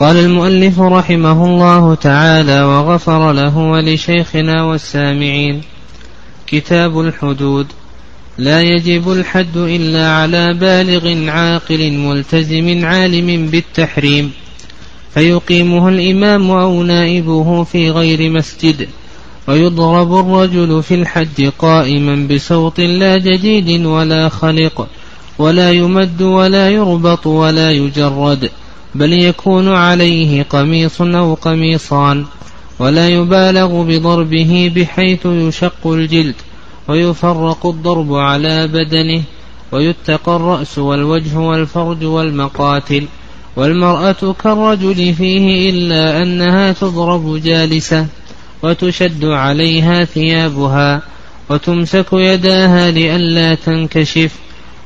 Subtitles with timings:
[0.00, 5.60] قال المؤلف رحمه الله تعالى وغفر له ولشيخنا والسامعين
[6.46, 7.66] كتاب الحدود.
[8.38, 14.32] لا يجب الحد إلا على بالغ عاقل ملتزم عالم بالتحريم.
[15.14, 18.88] فيقيمه الإمام أو نائبه في غير مسجد.
[19.48, 24.88] ويضرب الرجل في الحد قائما بصوت لا جديد ولا خلق.
[25.38, 28.50] ولا يمد ولا يربط ولا يجرد.
[28.94, 32.24] بل يكون عليه قميص أو قميصان
[32.78, 36.34] ولا يبالغ بضربه بحيث يشق الجلد
[36.88, 39.22] ويفرق الضرب على بدنه
[39.72, 43.06] ويتقى الرأس والوجه والفرج والمقاتل
[43.56, 48.06] والمرأة كالرجل فيه إلا أنها تضرب جالسة
[48.62, 51.02] وتشد عليها ثيابها
[51.50, 54.32] وتمسك يداها لئلا تنكشف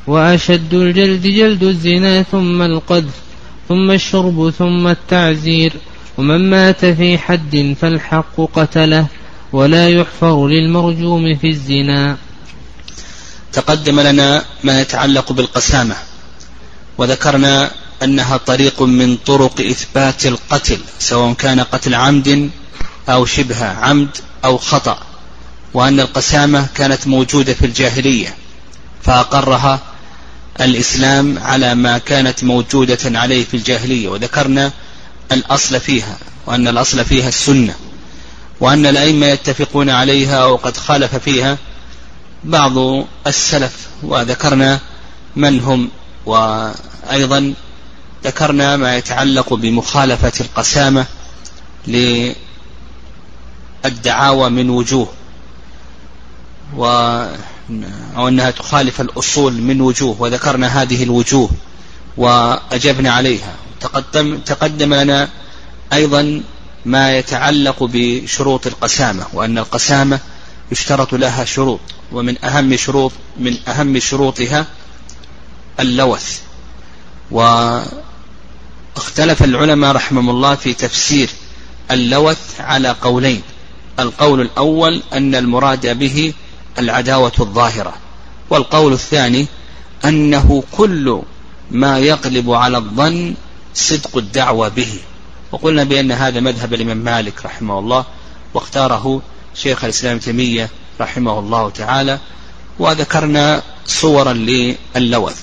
[0.07, 3.28] وأشد الجلد جلد الزنا ثم القذف.
[3.69, 5.73] ثم الشرب ثم التعزير
[6.19, 9.07] ومن مات في حد فالحق قتله
[9.53, 12.17] ولا يحفر للمرجوم في الزنا.
[13.53, 15.95] تقدم لنا ما يتعلق بالقسامة
[16.99, 17.71] وذكرنا
[18.03, 22.51] أنها طريق من طرق إثبات القتل سواء كان قتل عمد
[23.09, 24.09] أو شبه عمد
[24.45, 24.99] أو خطأ
[25.75, 28.35] وأن القسامة كانت موجودة في الجاهلية
[29.03, 29.81] فأقرها
[30.61, 34.73] الإسلام على ما كانت موجودة عليه في الجاهلية وذكرنا
[35.33, 37.75] الأصل فيها وأن الأصل فيها السنة
[38.61, 41.59] وأن الأئمة يتفقون عليها وقد خالف فيها
[42.45, 44.81] بعض السلف وذكرنا
[45.37, 45.91] من هم
[46.27, 47.55] وأيضا
[48.25, 51.07] ذكرنا ما يتعلق بمخالفة القسامة
[53.85, 55.13] للدعاوى من وجوه
[56.77, 56.85] و
[58.17, 61.51] أو أنها تخالف الأصول من وجوه وذكرنا هذه الوجوه
[62.17, 63.55] وأجبنا عليها.
[63.81, 65.29] تقدم, تقدم لنا
[65.93, 66.43] أيضا
[66.87, 70.21] ما يتعلق بشروط القسامة وأن القسامة
[70.73, 71.81] يشترط لها شروط
[72.13, 74.67] ومن أهم شروط من أهم شروطها
[75.81, 76.39] اللوث.
[77.31, 77.93] واختلف
[79.43, 81.31] العلماء رحمهم الله في تفسير
[81.91, 83.43] اللوث على قولين.
[83.99, 86.33] القول الأول أن المراد به
[86.79, 87.95] العداوة الظاهرة.
[88.51, 89.47] والقول الثاني
[90.05, 91.23] أنه كل
[91.71, 93.35] ما يغلب على الظن
[93.75, 95.01] صدق الدعوة به.
[95.53, 98.05] وقلنا بأن هذا مذهب الإمام مالك رحمه الله
[98.55, 99.23] واختاره
[99.55, 102.19] شيخ الإسلام تيمية رحمه الله تعالى
[102.79, 105.41] وذكرنا صورا للوث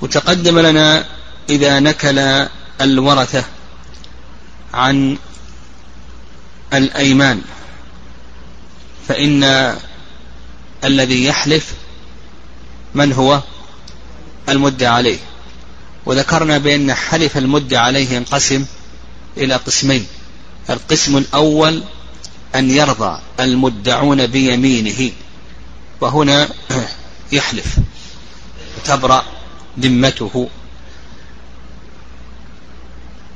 [0.00, 1.04] وتقدم لنا
[1.48, 2.46] إذا نكل
[2.80, 3.44] الورثة
[4.74, 5.16] عن
[6.72, 7.42] الأيمان.
[9.08, 9.74] فإن
[10.84, 11.72] الذي يحلف
[12.94, 13.42] من هو؟
[14.48, 15.18] المدعى عليه.
[16.06, 18.64] وذكرنا بأن حلف المدعى عليه ينقسم
[19.36, 20.06] إلى قسمين.
[20.70, 21.82] القسم الأول
[22.54, 25.10] أن يرضى المدعون بيمينه
[26.00, 26.48] وهنا
[27.32, 27.76] يحلف
[28.84, 29.24] تبرأ
[29.80, 30.48] ذمته.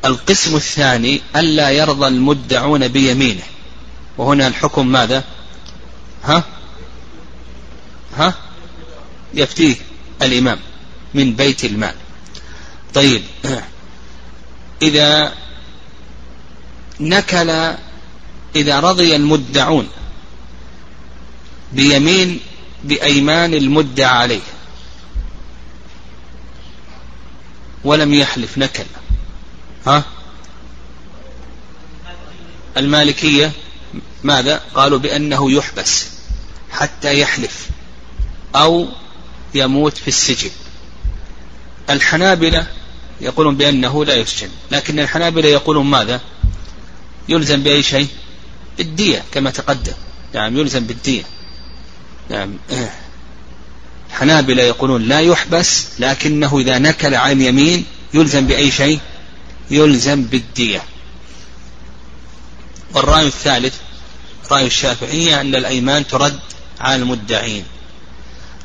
[0.04, 3.42] القسم الثاني ألا يرضى المدعون بيمينه
[4.18, 5.24] وهنا الحكم ماذا؟
[6.26, 6.44] ها؟
[8.16, 8.34] ها؟
[9.34, 9.76] يفتيه
[10.22, 10.58] الإمام
[11.14, 11.94] من بيت المال.
[12.94, 13.22] طيب.
[14.82, 15.34] إذا
[17.00, 17.50] نكل
[18.56, 19.88] إذا رضي المدعون
[21.72, 22.40] بيمين
[22.84, 24.40] بأيمان المدعى عليه
[27.84, 28.84] ولم يحلف نكل
[29.86, 30.04] ها؟
[32.76, 33.52] المالكية
[34.22, 36.15] ماذا؟ قالوا بأنه يحبس.
[36.76, 37.68] حتى يحلف
[38.54, 38.88] أو
[39.54, 40.50] يموت في السجن.
[41.90, 42.66] الحنابلة
[43.20, 46.20] يقولون بأنه لا يسجن لكن الحنابلة يقولون ماذا؟
[47.28, 48.08] يلزم بأي شيء؟
[48.78, 49.92] بالدية كما تقدم.
[50.34, 51.22] نعم يلزم بالدية.
[52.30, 52.56] نعم.
[54.10, 59.00] الحنابلة يقولون لا يحبس لكنه إذا نكل عن يمين يلزم بأي شيء؟
[59.70, 60.82] يلزم بالدية.
[62.94, 63.74] والرأي الثالث
[64.50, 66.40] رأي الشافعية أن الأيمان ترد
[66.80, 67.64] على المدعين.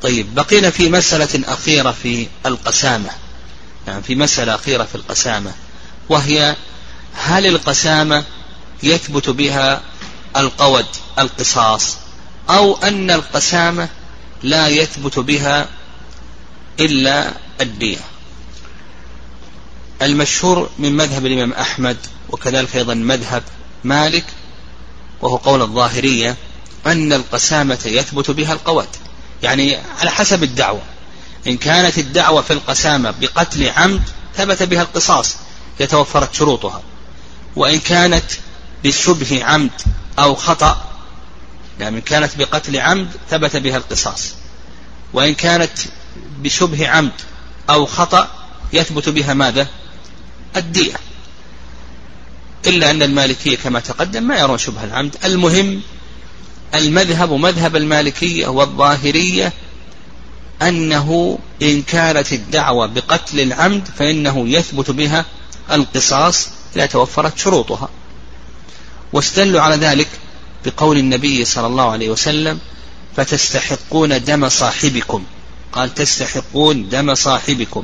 [0.01, 3.09] طيب بقينا في مسألة أخيرة في القسامة.
[3.87, 5.51] يعني في مسألة أخيرة في القسامة
[6.09, 6.55] وهي
[7.13, 8.23] هل القسامة
[8.83, 9.81] يثبت بها
[10.37, 10.85] القود
[11.19, 11.97] القصاص
[12.49, 13.89] أو أن القسامة
[14.43, 15.67] لا يثبت بها
[16.79, 17.97] إلا الدية؟
[20.01, 21.97] المشهور من مذهب الإمام أحمد
[22.29, 23.43] وكذلك أيضا مذهب
[23.83, 24.25] مالك
[25.21, 26.35] وهو قول الظاهرية
[26.87, 28.87] أن القسامة يثبت بها القواد
[29.43, 30.81] يعني على حسب الدعوة.
[31.47, 34.01] إن كانت الدعوة في القسامة بقتل عمد
[34.35, 35.35] ثبت بها القصاص
[35.79, 36.81] إذا توفرت شروطها.
[37.55, 38.25] وإن كانت
[38.83, 39.71] بشبه عمد
[40.19, 40.85] أو خطأ
[41.79, 44.33] يعني إن كانت بقتل عمد ثبت بها القصاص.
[45.13, 45.71] وإن كانت
[46.39, 47.11] بشبه عمد
[47.69, 48.27] أو خطأ
[48.73, 49.67] يثبت بها ماذا؟
[50.57, 50.93] الدية.
[52.67, 55.15] إلا أن المالكية كما تقدم ما يرون شبه العمد.
[55.25, 55.81] المهم
[56.75, 59.53] المذهب مذهب المالكية والظاهرية
[60.61, 65.25] أنه إن كانت الدعوة بقتل العمد فإنه يثبت بها
[65.71, 67.89] القصاص إذا توفرت شروطها.
[69.13, 70.07] واستدلوا على ذلك
[70.65, 72.59] بقول النبي صلى الله عليه وسلم
[73.15, 75.23] فتستحقون دم صاحبكم.
[75.73, 77.83] قال تستحقون دم صاحبكم.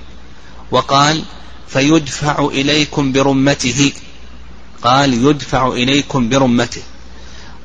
[0.71, 1.23] وقال
[1.67, 3.91] فيدفع إليكم برمته.
[4.83, 6.81] قال يدفع إليكم برمته.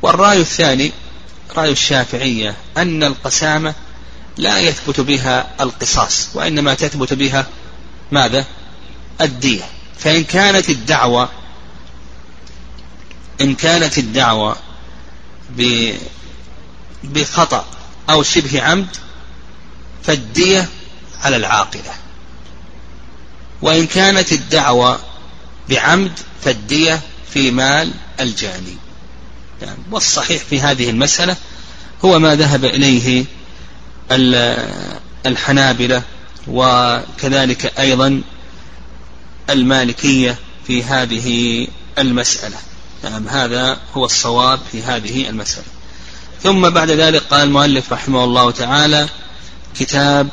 [0.02, 0.92] والرأي الثاني
[1.56, 3.74] رأي الشافعية أن القسامة
[4.36, 7.46] لا يثبت بها القصاص وإنما تثبت بها
[8.12, 8.46] ماذا؟
[9.20, 9.64] الدية.
[9.98, 11.28] فإن كانت الدعوة
[13.40, 14.56] إن كانت الدعوة
[17.04, 17.66] بخطأ
[18.10, 18.96] أو شبه عمد
[20.02, 20.68] فالدية
[21.22, 21.94] على العاقلة.
[23.62, 25.00] وإن كانت الدعوة
[25.68, 26.12] بعمد
[26.44, 27.00] فالدية
[27.32, 28.81] في مال الجاني.
[29.62, 31.36] يعني والصحيح في هذه المسألة
[32.04, 33.24] هو ما ذهب إليه
[35.26, 36.02] الحنابلة
[36.48, 38.22] وكذلك أيضا
[39.50, 41.66] المالكية في هذه
[41.98, 42.56] المسألة.
[43.04, 45.66] نعم هذا هو الصواب في هذه المسألة.
[46.42, 49.08] ثم بعد ذلك قال المؤلف رحمه الله تعالى
[49.78, 50.28] كتاب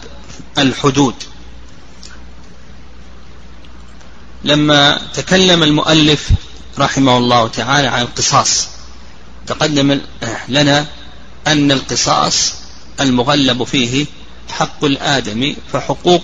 [0.58, 1.16] الحدود.
[4.44, 6.30] لما تكلم المؤلف
[6.80, 8.68] رحمه الله تعالى عن القصاص
[9.50, 10.02] تقدم
[10.50, 10.86] لنا
[11.48, 12.54] أن القصاص
[13.00, 14.06] المغلب فيه
[14.50, 16.24] حق الآدمي فحقوق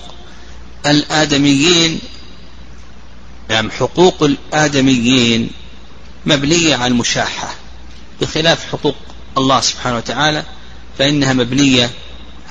[0.85, 1.99] الآدميين
[3.49, 5.49] يعني حقوق الآدميين
[6.25, 7.55] مبنية على المشاحة.
[8.21, 8.95] بخلاف حقوق
[9.37, 10.43] الله سبحانه وتعالى
[10.99, 11.89] فإنها مبنية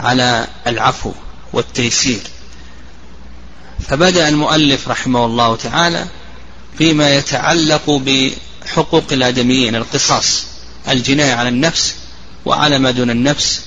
[0.00, 1.12] على العفو
[1.53, 2.20] والتيسير.
[3.88, 6.06] فبدأ المؤلف رحمه الله تعالى
[6.79, 10.54] فيما يتعلق بحقوق الآدميين القصاص.
[10.89, 11.97] الجناية على النفس
[12.45, 13.63] وعلى ما دون النفس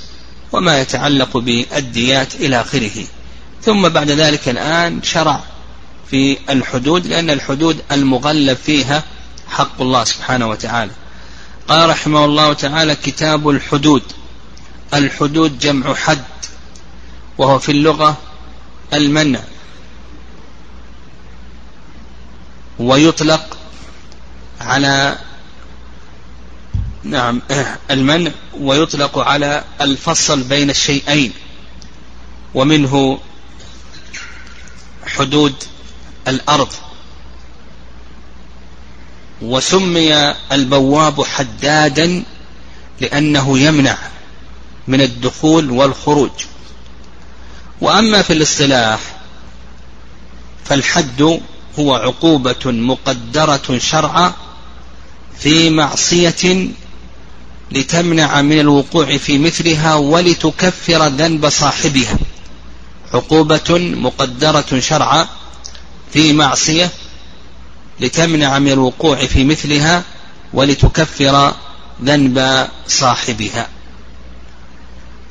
[0.52, 3.08] وما يتعلق بالديات إلى آخره.
[3.64, 5.44] ثم بعد ذلك الآن شرع
[6.12, 9.04] في الحدود لأن الحدود المغلب فيها
[9.50, 10.92] حق الله سبحانه وتعالى.
[11.68, 14.04] قال رحمه الله تعالى كتاب الحدود.
[14.94, 16.24] الحدود جمع حد
[17.38, 18.18] وهو في اللغة
[18.94, 19.40] المنع.
[22.80, 23.58] ويطلق
[24.62, 25.18] على
[27.04, 27.42] نعم.
[27.92, 31.34] المنع ويطلق على الفصل بين الشيئين
[32.54, 33.20] ومنه
[35.08, 35.56] حدود
[36.28, 36.70] الأرض.
[39.42, 42.24] وسمي البواب حدادا
[43.02, 43.98] لأنه يمنع
[44.88, 46.32] من الدخول والخروج.
[47.82, 49.00] وأما في الاصطلاح
[50.66, 51.40] فالحد
[51.80, 54.34] هو عقوبة مقدرة شرعا
[55.40, 56.70] في معصية
[57.72, 62.18] لتمنع من الوقوع في مثلها ولتكفر ذنب صاحبها.
[63.14, 65.28] عقوبة مقدرة شرعا
[66.14, 66.90] في معصية
[68.00, 70.04] لتمنع من الوقوع في مثلها
[70.54, 71.54] ولتكفر
[72.04, 73.68] ذنب صاحبها.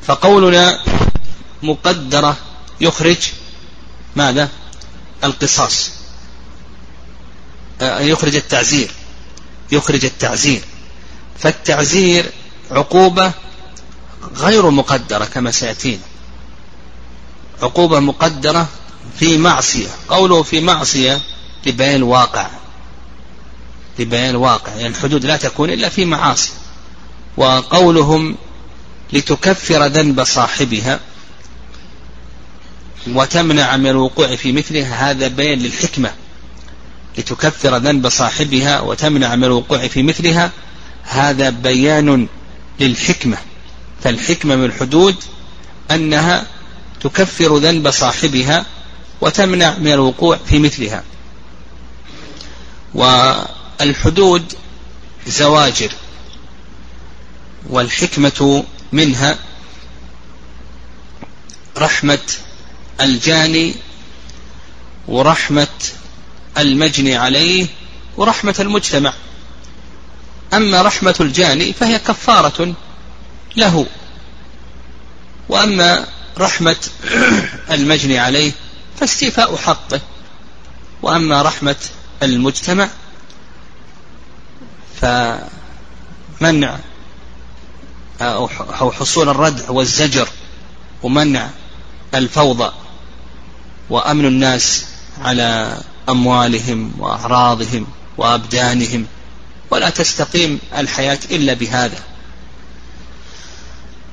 [0.06, 0.80] فقولنا
[1.62, 2.36] مقدرة
[2.80, 3.16] يخرج
[4.16, 4.48] ماذا؟
[5.24, 5.90] القصاص.
[7.80, 8.90] آه، يخرج التعزير.
[9.72, 10.62] يخرج التعزير.
[11.38, 12.30] فالتعزير
[12.70, 13.32] عقوبة
[14.36, 16.02] غير مقدرة كما سيأتينا.
[17.62, 18.68] عقوبة مقدرة
[19.18, 19.88] في معصية.
[20.08, 21.20] قوله في معصية
[21.66, 22.48] لبيان الواقع
[23.98, 26.52] لبيان الواقع يعني الحدود لا تكون إلا في معاصي.
[27.36, 28.36] وقولهم
[29.12, 31.00] لتكفر ذنب صاحبها
[33.06, 35.10] وتمنع من الوقوع في مثلها.
[35.10, 36.12] هذا بيان للحكمة.
[37.18, 40.50] لتكفر ذنب صاحبها وتمنع من الوقوع في مثلها
[41.06, 42.28] هذا بيان
[42.80, 43.38] للحكمة.
[44.02, 45.16] فالحكمة من الحدود
[45.90, 46.46] أنها
[47.00, 48.66] تكفر ذنب صاحبها
[49.20, 51.02] وتمنع من الوقوع في مثلها.
[52.94, 54.52] والحدود
[55.26, 55.90] زواجر
[57.70, 59.38] والحكمة منها
[61.78, 62.18] رحمة
[63.00, 63.74] الجاني
[65.08, 65.68] ورحمة
[66.58, 67.66] المجني عليه
[68.16, 69.12] ورحمة المجتمع.
[70.54, 72.74] أما رحمة الجاني فهي كفارة
[73.56, 73.86] له.
[75.48, 76.06] وأما
[76.38, 76.76] رحمة
[77.70, 78.52] المجني عليه
[79.00, 80.00] فاستيفاء حقه.
[81.02, 81.76] وأما رحمة
[82.22, 82.88] المجتمع
[85.00, 86.78] فمنع
[88.20, 90.28] أو حصول الردع والزجر
[91.02, 91.50] ومنع
[92.14, 92.72] الفوضى
[93.90, 94.86] وأمن الناس
[95.22, 97.86] على أموالهم وأعراضهم
[98.18, 99.06] وأبدانهم.
[99.70, 101.98] ولا تستقيم الحياة إلا بهذا.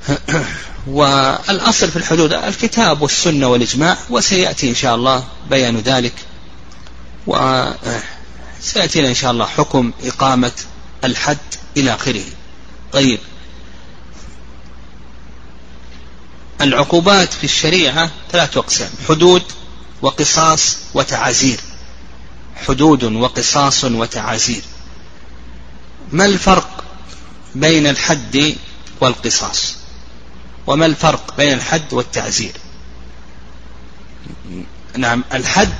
[0.88, 6.14] والأصل في الحدود الكتاب والسنة والإجماع وسيأتي إن شاء الله بيان ذلك.
[7.28, 10.52] وسيأتينا إن شاء الله حكم إقامة
[11.04, 11.38] الحد
[11.78, 12.24] إلى آخره.
[12.94, 13.20] طيب.
[16.62, 19.44] العقوبات في الشريعة ثلاثة أقسام حدود
[20.02, 21.60] وقصاص وتعازير.
[22.68, 24.62] حدود وقصاص وتعازير.
[26.14, 26.84] ما الفرق
[27.56, 28.56] بين الحد
[29.02, 29.76] والقصاص؟
[30.68, 32.54] وما الفرق بين الحد والتعزير؟
[34.98, 35.74] نعم الحد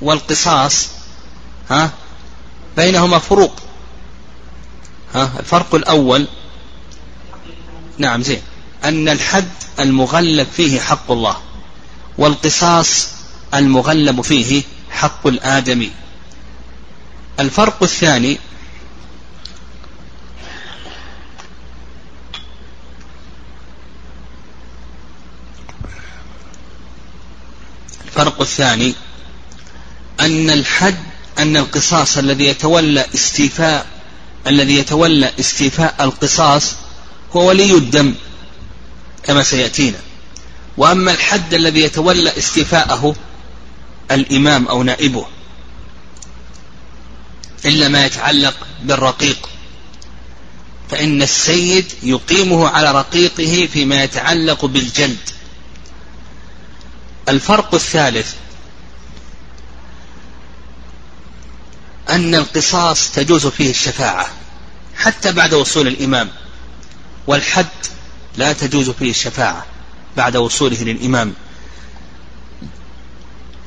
[0.00, 0.88] والقصاص
[1.70, 1.90] ها
[2.76, 3.56] بينهما فروق.
[5.14, 6.28] ها الفرق الأول
[7.98, 8.42] نعم زين.
[8.84, 9.48] أن الحد
[9.80, 11.36] المغلب فيه حق الله
[12.18, 13.08] والقصاص
[13.54, 15.90] المغلب فيه حق الآدمي.
[17.40, 18.38] الفرق الثاني
[28.18, 28.94] الفرق الثاني
[30.20, 30.96] أن الحد
[31.38, 33.86] أن القصاص الذي يتولى استيفاء
[34.46, 36.74] الذي يتولى استيفاء القصاص
[37.32, 38.14] هو ولي الدم
[39.22, 39.98] كما سيأتينا.
[40.76, 43.14] وأما الحد الذي يتولى استيفاءه
[44.10, 45.26] الإمام أو نائبه
[47.64, 49.48] إلا ما يتعلق بالرقيق
[50.90, 55.37] فإن السيد يقيمه على رقيقه فيما يتعلق بالجلد.
[57.28, 58.34] الفرق الثالث
[62.10, 64.26] أن القصاص تجوز فيه الشفاعة
[64.96, 66.30] حتى بعد وصول الإمام
[67.26, 67.66] والحد
[68.36, 69.66] لا تجوز فيه الشفاعة
[70.16, 71.34] بعد وصوله للإمام.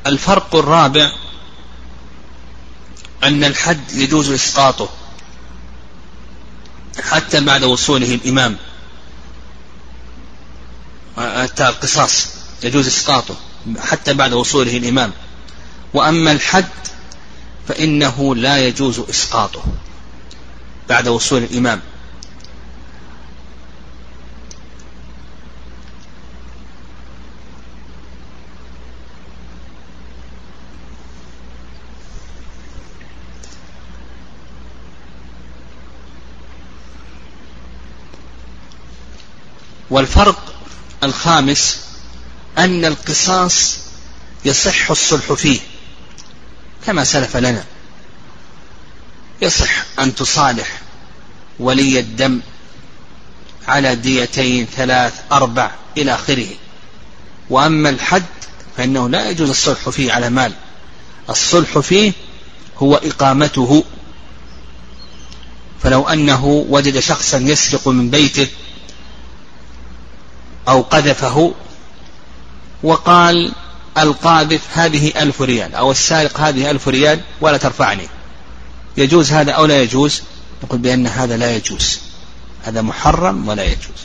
[0.08, 1.12] الفرق الرابع
[3.24, 4.90] أن الحد يجوز إسقاطه
[7.04, 8.58] حتى بعد وصوله الإمام
[11.18, 12.28] حتى القصاص
[12.64, 13.36] يجوز إسقاطه.
[13.80, 15.12] حتى بعد وصوله الإمام.
[15.94, 16.66] وأما الحد
[17.68, 19.64] فإنه لا يجوز إسقاطه
[20.90, 21.82] بعد وصول الإمام.
[39.90, 40.54] والفرق
[41.04, 41.91] الخامس
[42.58, 43.78] أن القصاص
[44.46, 45.60] يصح الصلح فيه
[46.86, 47.64] كما سلف لنا.
[49.42, 50.82] يصح أن تصالح
[51.60, 52.42] ولي الدم
[53.68, 56.48] على ديتين ثلاث أربع إلى آخره.
[57.50, 58.26] وأما الحد
[58.78, 60.54] فإنه لا يجوز الصلح فيه على مال.
[61.30, 62.14] الصلح فيه
[62.78, 63.84] هو إقامته.
[65.84, 68.48] فلو أنه وجد شخصا يسرق من بيته
[70.68, 71.54] أو قذفه
[72.84, 73.54] وقال
[73.98, 78.08] القاذف هذه ألف ريال أو السارق هذه ألف ريال ولا ترفعني.
[78.98, 80.22] يجوز هذا أو لا يجوز؟
[80.64, 82.00] نقول بأن هذا لا يجوز.
[82.64, 84.02] هذا محرم ولا يجوز.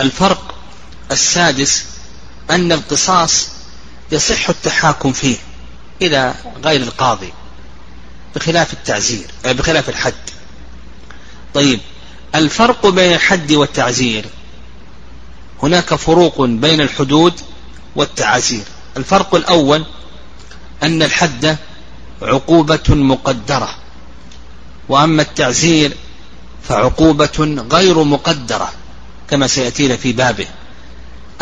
[0.00, 0.54] الفرق
[1.10, 1.84] السادس
[2.50, 3.48] أن القصاص
[4.12, 5.36] يصح التحاكم فيه
[6.02, 7.32] إلى غير القاضي.
[8.36, 10.14] بخلاف التعزير آه، بخلاف الحد.
[11.54, 11.80] طيب
[12.34, 14.24] الفرق بين الحد والتعزير
[15.62, 17.40] هناك فروق بين الحدود
[17.96, 18.64] والتعازير.
[18.96, 19.84] الفرق الأول
[20.82, 21.56] أن الحد
[22.22, 23.74] عقوبة مقدرة
[24.88, 25.96] وأما التعزير
[26.68, 28.72] فعقوبة غير مقدرة
[29.30, 30.46] كما سيأتينا في بابه.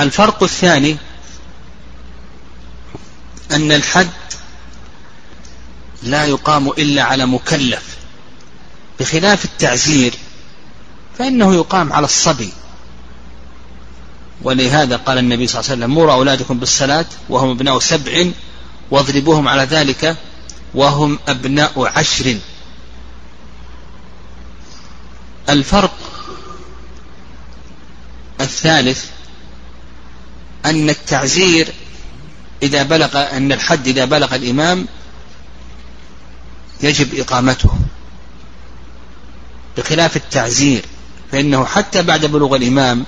[0.00, 0.96] الفرق الثاني
[3.50, 4.10] أن الحد
[6.02, 7.96] لا يقام إلا على مكلف.
[9.00, 10.14] بخلاف التعزير
[11.18, 12.52] فإنه يقام على الصبي.
[14.42, 18.26] ولهذا قال النبي صلى الله عليه وسلم مروا أولادكم بالصلاة وهم أبناء سبع
[18.90, 20.16] واضربوهم على ذلك
[20.74, 22.38] وهم أبناء عشر.
[25.48, 25.94] الفرق
[28.40, 29.04] الثالث
[30.64, 31.68] أن التعزير
[32.62, 34.86] إذا بلغ أن الحد إذا بلغ الإمام
[36.80, 37.70] يجب إقامته.
[39.76, 40.84] بخلاف التعزير
[41.32, 43.06] فإنه حتى بعد بلوغ الإمام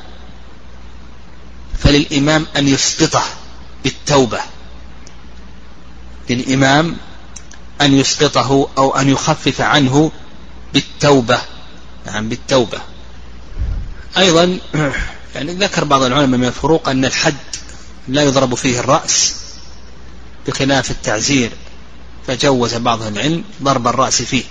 [1.79, 3.25] فللإمام أن يسقطه
[3.85, 4.41] بالتوبة.
[6.31, 6.97] للإمام
[7.81, 10.13] أن يسقطه أو أن يخفف عنه
[10.75, 11.39] بالتوبة.
[12.07, 12.81] نعم بالتوبة.
[14.19, 14.59] أيضا
[15.35, 17.35] يعني ذكر بعض العلماء من الفروق أن الحد
[18.09, 19.35] لا يضرب فيه الرأس
[20.47, 21.51] بخلاف التعزير.
[22.29, 24.45] فجوز بعض العلم ضرب الرأس فيه.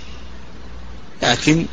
[1.22, 1.66] لكن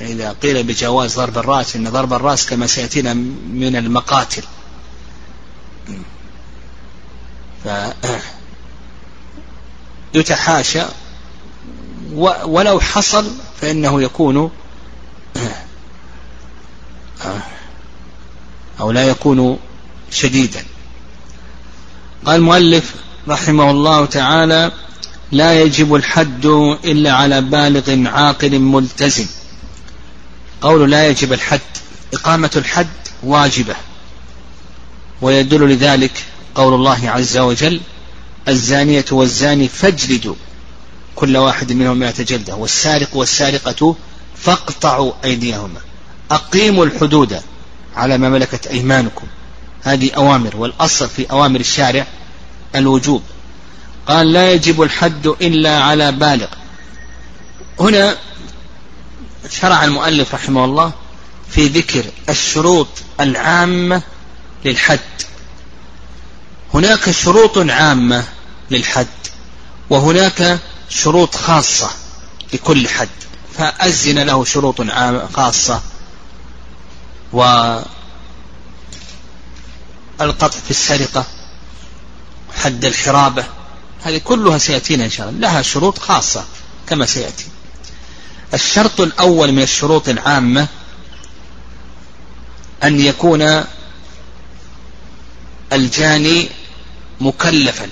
[0.00, 4.42] إذا قيل بجواز ضرب الرأس إن ضرب الرأس كما سيأتينا من المقاتل.
[7.64, 7.68] ف
[10.14, 10.82] يتحاشى.
[12.44, 13.30] ولو حصل
[13.60, 14.50] فإنه يكون
[18.80, 19.58] أو لا يكون
[20.10, 20.64] شديدا.
[22.26, 22.94] قال المؤلف
[23.28, 24.72] رحمه الله تعالى
[25.32, 26.46] لا يجب الحد
[26.84, 29.26] إلا على بالغ عاقل ملتزم.
[30.60, 31.60] قول لا يجب الحد
[32.14, 32.86] إقامة الحد
[33.22, 33.74] واجبة.
[35.22, 37.80] ويدل لذلك قول الله عز وجل
[38.48, 40.34] الزانية والزاني فاجلدوا
[41.14, 43.96] كل واحد منهم مئة جلدة والسارق والسارقة
[44.36, 45.80] فاقطعوا أيديهما.
[46.30, 47.40] أقيموا الحدود
[47.96, 49.26] على ما ملكت أيمانكم.
[49.82, 52.06] هذه أوامر والأصل في أوامر الشارع
[52.74, 53.22] الوجوب.
[54.08, 56.46] قال لا يجب الحد إلا على بالغ.
[57.80, 58.16] هنا
[59.50, 60.92] شرع المؤلف رحمه الله
[61.50, 62.88] في ذكر الشروط
[63.20, 64.02] العامة
[64.64, 65.00] للحد.
[66.74, 68.24] هناك شروط عامة
[68.70, 69.06] للحد
[69.90, 70.58] وهناك
[70.88, 71.90] شروط خاصة
[72.52, 73.08] لكل حد.
[73.58, 74.82] فأزن له شروط
[75.34, 75.82] خاصة.
[77.32, 78.08] والقطع
[80.48, 81.24] في السرقة
[82.62, 83.44] حد الحرابة
[84.04, 85.40] هذه كلها سيأتينا إن شاء الله.
[85.40, 86.44] لها شروط خاصة
[86.88, 87.44] كما سيأتي.
[88.54, 90.66] الشرط الأول من الشروط العامة
[92.84, 93.64] أن يكون
[95.72, 96.48] الجاني
[97.20, 97.88] مكلفا.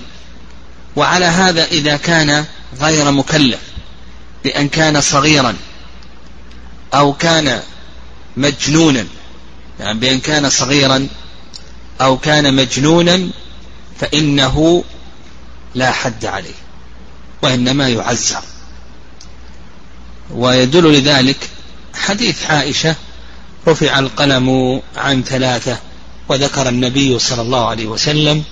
[0.95, 2.45] وعلى هذا إذا كان
[2.81, 3.59] غير مكلف
[4.43, 5.55] بأن كان صغيرا
[6.93, 7.61] أو كان
[8.37, 9.05] مجنونا.
[9.79, 11.07] يعني بأن كان صغيرا
[12.01, 13.29] أو كان مجنونا
[13.99, 14.83] فإنه
[15.75, 16.53] لا حد عليه
[17.41, 18.41] وإنما يعزر.
[20.31, 21.49] ويدل لذلك
[21.93, 22.95] حديث عائشة
[23.67, 25.79] رفع القلم عن ثلاثة
[26.29, 28.43] وذكر النبي صلى الله عليه وسلم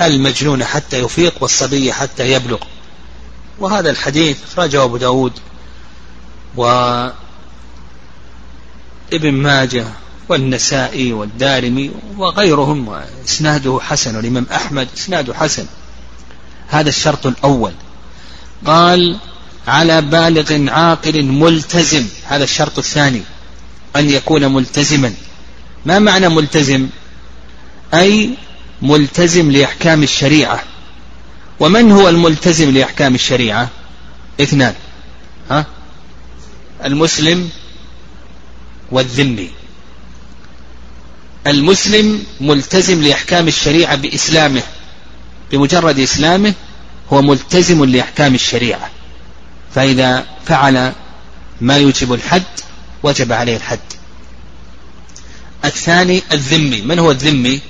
[0.00, 2.58] المجنون حتى يفيق والصبي حتى يبلغ.
[3.58, 5.32] وهذا الحديث أخرجه أبو داود
[6.56, 7.12] وابن
[9.22, 9.86] ماجه
[10.28, 15.66] والنسائي والدارمي وغيرهم وإسناده حسن والإمام أحمد إسناده حسن.
[16.70, 17.72] هذا الشرط الأول.
[18.66, 19.16] قال
[19.68, 22.06] على بالغ عاقل ملتزم.
[22.24, 23.22] هذا الشرط الثاني.
[23.96, 25.14] أن يكون ملتزما.
[25.86, 26.88] ما معنى ملتزم؟
[27.94, 28.30] أي
[28.82, 30.62] ملتزم لأحكام الشريعة.
[31.60, 33.68] ومن هو الملتزم لأحكام الشريعة؟
[34.40, 34.74] اثنان.
[35.50, 35.66] ها؟
[36.84, 37.50] المسلم
[38.90, 39.50] والذمي.
[41.46, 44.62] المسلم ملتزم لأحكام الشريعة بإسلامه.
[45.52, 46.54] بمجرد إسلامه
[47.12, 48.90] هو ملتزم لأحكام الشريعة.
[49.74, 50.92] فإذا فعل
[51.60, 52.42] ما يوجب الحد
[53.02, 53.78] وجب عليه الحد.
[55.64, 56.82] الثاني الذمي.
[56.82, 57.60] من هو الذمي؟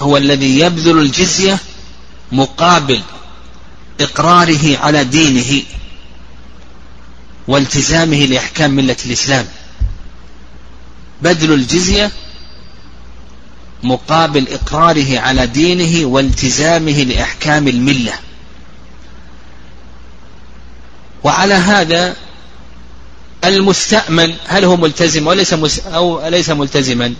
[0.00, 1.58] هو الذي يبذل الجزية
[2.32, 3.00] مقابل
[4.00, 5.62] إقراره على دينه
[7.48, 9.46] والتزامه لأحكام ملة الإسلام.
[11.22, 12.10] بذل الجزية
[13.82, 18.12] مقابل إقراره على دينه والتزامه لأحكام الملة.
[21.24, 22.16] وعلى هذا
[23.44, 27.14] المستأمن هل هو ملتزم وليس أو ليس ملتزما؟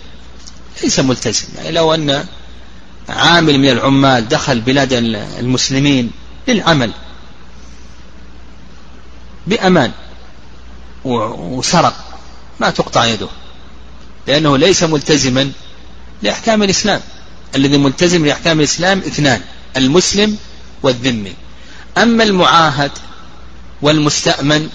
[0.83, 1.47] ليس ملتزم.
[1.57, 2.25] يعني لو أن
[3.09, 6.11] عامل من العمال دخل بلاد المسلمين
[6.47, 6.91] للعمل.
[9.47, 9.91] بأمان.
[11.05, 11.95] وسرق.
[12.59, 13.27] ما تقطع يده.
[14.27, 15.51] لأنه ليس ملتزما
[16.21, 17.01] لأحكام الإسلام.
[17.55, 19.41] الذي ملتزم لأحكام الإسلام اثنان
[19.77, 20.37] المسلم
[20.83, 21.33] والذمي.
[21.97, 22.91] أما المعاهد
[23.81, 24.69] والمستأمن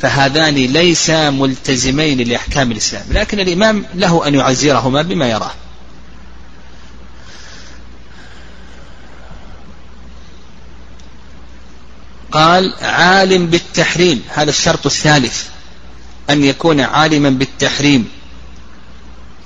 [0.00, 3.04] فهذان ليس ملتزمين لأحكام الإسلام.
[3.10, 5.52] لكن الإمام له أن يعزرهما بما يراه.
[12.32, 14.22] قال عالم بالتحريم.
[14.28, 15.44] هذا الشرط الثالث.
[16.30, 18.19] أن يكون عالما بالتحريم.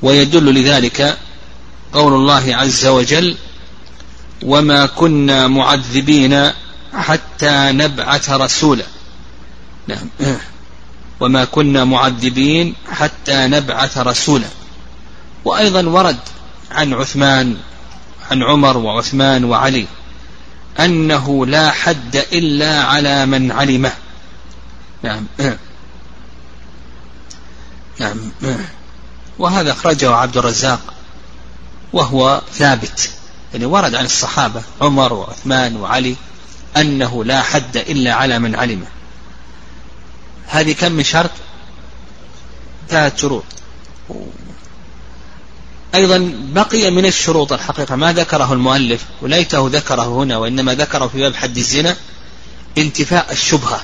[0.02, 1.18] ويدل لذلك
[1.92, 3.36] قول الله عز وجل
[4.42, 6.50] وما كنا معذبين
[6.94, 8.84] حتى نبعث رسولا
[9.88, 10.08] نعم.
[11.20, 14.46] وما كنا معذبين حتى نبعث رسولا
[15.44, 16.18] وأيضا ورد
[16.70, 17.56] عن عثمان
[18.30, 19.86] عن عمر وعثمان وعلي
[20.80, 23.92] أنه لا حد إلا على من علمه.
[25.02, 25.26] نعم.
[28.00, 28.16] نعم.
[29.38, 30.80] وهذا أخرجه عبد الرزاق
[31.92, 33.10] وهو ثابت.
[33.52, 36.16] يعني ورد عن الصحابة عمر وعثمان وعلي
[36.76, 38.86] أنه لا حد إلا على من علمه.
[40.46, 41.30] هذه كم من شرط؟
[42.88, 43.44] ثلاث شروط.
[45.94, 51.34] أيضا بقي من الشروط الحقيقة ما ذكره المؤلف وليته ذكره هنا وإنما ذكره في باب
[51.34, 51.96] حد الزنا
[52.78, 53.80] انتفاء الشبهة.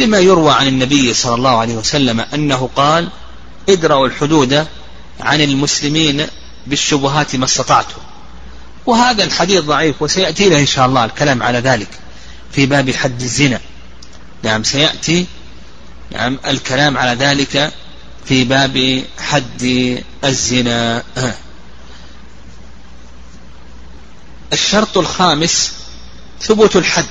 [0.00, 3.08] لما يروى عن النبي صلى الله عليه وسلم أنه قال
[3.68, 4.66] ادرأوا الحدود
[5.20, 6.26] عن المسلمين
[6.66, 8.02] بالشبهات ما استطعتم
[8.86, 11.88] وهذا الحديث ضعيف وسيأتينا إن شاء الله الكلام على ذلك
[12.52, 13.60] في باب حد الزنا.
[14.42, 15.26] نعم سيأتي
[16.12, 17.72] نعم الكلام على ذلك
[18.24, 19.62] في باب حد
[20.24, 21.02] الزنا.
[24.52, 25.72] الشرط الخامس
[26.40, 27.06] ثبوت الحد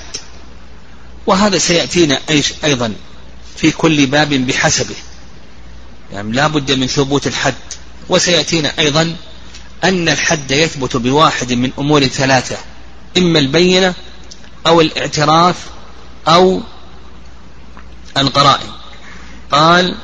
[1.28, 2.20] وهذا سيأتينا
[2.64, 2.94] أيضا
[3.58, 4.96] في كل باب بحسبه.
[6.14, 7.54] يعني لا بد من ثبوت الحد.
[8.10, 9.16] وسيأتينا أيضا
[9.84, 12.58] أن الحد يثبت بواحد من أمور ثلاثة
[13.18, 13.94] إما البينة
[14.68, 15.56] أو الاعتراف
[16.28, 16.62] أو
[18.18, 18.70] القرائن.
[19.52, 19.96] قال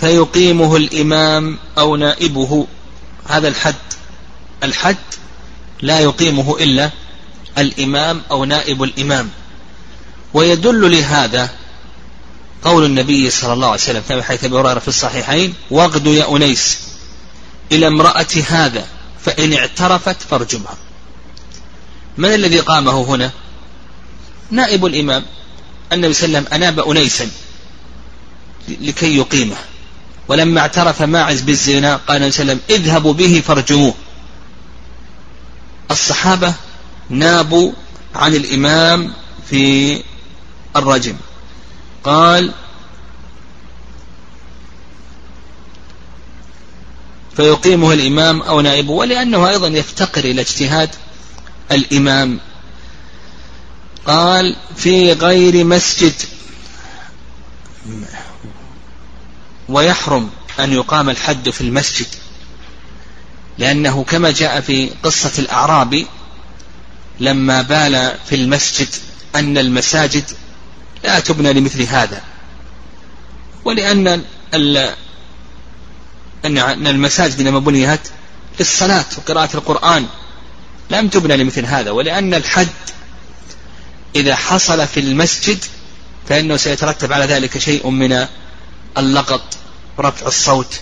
[0.00, 2.66] فيقيمه الإمام أو نائبه.
[3.28, 3.74] هذا الحد.
[4.62, 4.96] الحد
[5.82, 6.90] لا يقيمه إلا
[7.58, 9.30] الإمام أو نائب الإمام.
[10.34, 11.50] ويدل لهذا
[12.64, 16.78] قول النبي صلى الله عليه وسلم في حيث أبي هريرة في الصحيحين واغد يا أنيس
[17.72, 18.86] إلى امرأة هذا
[19.24, 20.76] فإن اعترفت فارجمها.
[22.18, 23.30] من الذي قامه هنا؟
[24.50, 25.24] نائب الإمام.
[25.92, 27.30] النبي صلى الله عليه وسلم أناب أنيسا
[28.68, 29.56] لكي يقيمه.
[30.28, 33.94] ولما اعترف ماعز بالزنا قال النبي صلى الله عليه وسلم اذهبوا به فارجموه.
[35.90, 36.54] الصحابة
[37.10, 37.72] نابوا
[38.14, 39.14] عن الإمام
[39.50, 40.02] في
[40.76, 41.16] الرجم.
[42.04, 42.52] قال
[47.36, 50.90] فيقيمه الإمام أو نائبه ولأنه أيضا يفتقر إلى اجتهاد
[51.72, 52.40] الإمام.
[54.06, 56.12] قال في غير مسجد
[59.68, 62.06] ويحرم أن يقام الحد في المسجد
[63.58, 66.06] لأنه كما جاء في قصة الأعرابي
[67.20, 68.88] لما بال في المسجد
[69.34, 70.24] أن المساجد
[71.04, 72.22] لا تبنى لمثل هذا.
[73.64, 74.24] ولأن
[76.44, 78.00] أن المساجد لما بنيت
[78.60, 80.06] للصلاة وقراءة القرآن
[80.90, 81.90] لم تبنى لمثل هذا.
[81.90, 82.68] ولأن الحد
[84.16, 85.58] إذا حصل في المسجد
[86.28, 88.26] فإنه سيترتب على ذلك شيء من
[88.98, 89.42] اللغط
[89.98, 90.80] ورفع الصوت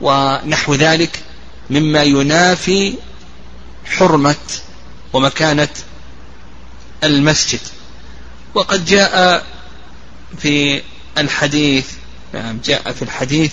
[0.00, 1.18] ونحو ذلك
[1.70, 2.94] مما ينافي
[3.84, 4.36] حرمة
[5.12, 5.68] ومكانة
[7.04, 7.60] المسجد.
[8.54, 9.44] وقد جاء
[10.38, 10.82] في
[11.18, 11.86] الحديث
[12.34, 13.52] نعم جاء في الحديث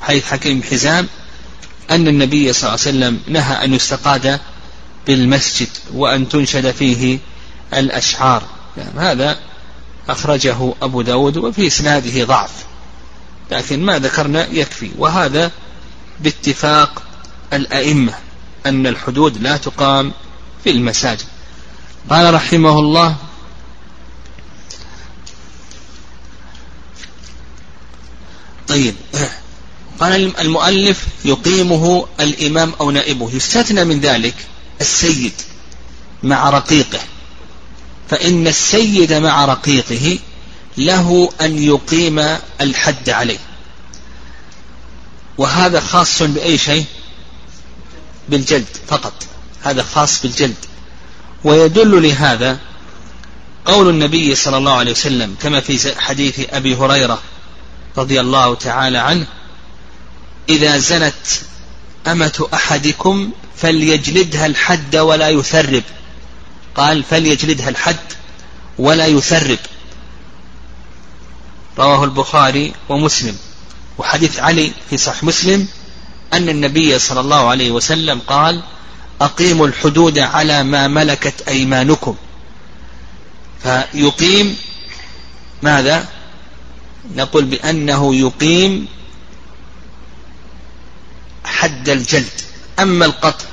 [0.00, 1.08] حديث حكيم حزام
[1.90, 4.40] أن النبي صلى الله عليه وسلم نهى أن يستقاد
[5.06, 7.18] بالمسجد وأن تنشد فيه
[7.74, 8.42] الأشعار.
[8.76, 9.38] نعم هذا
[10.08, 12.50] أخرجه أبو داود وفي إسناده ضعف
[13.50, 15.50] لكن ما ذكرنا يكفي وهذا
[16.20, 17.02] باتفاق
[17.52, 18.12] الأئمة
[18.66, 20.12] أن الحدود لا تقام
[20.64, 21.26] في المساجد.
[22.10, 23.16] قال رحمه الله
[28.68, 28.94] طيب.
[30.00, 33.30] قال المؤلف يقيمه الإمام أو نائبه.
[33.32, 34.34] يستثنى من ذلك
[34.80, 35.32] السيد
[36.22, 36.98] مع رقيقه.
[38.10, 40.18] فإن السيد مع رقيقه
[40.76, 43.38] له أن يقيم الحد عليه.
[45.38, 46.84] وهذا خاص بأي شيء؟
[48.28, 49.12] بالجلد فقط.
[49.62, 50.56] هذا خاص بالجلد.
[51.44, 52.58] ويدل لهذا
[53.64, 57.22] قول النبي صلى الله عليه وسلم كما في حديث أبي هريرة
[57.96, 59.26] رضي الله تعالى عنه
[60.48, 61.26] إذا زنت
[62.06, 65.82] أمة أحدكم فليجلدها الحد ولا يثرب.
[66.74, 67.96] قال فليجلدها الحد
[68.78, 69.58] ولا يثرب.
[71.78, 73.36] رواه البخاري ومسلم.
[73.98, 75.68] وحديث علي في صحيح مسلم
[76.32, 78.62] أن النبي صلى الله عليه وسلم قال
[79.20, 82.16] أقيموا الحدود على ما ملكت أيمانكم.
[83.62, 84.56] فيقيم
[85.62, 86.08] ماذا؟
[87.16, 88.88] نقول بأنه يقيم
[91.44, 92.40] حد الجلد.
[92.78, 93.46] أما القطع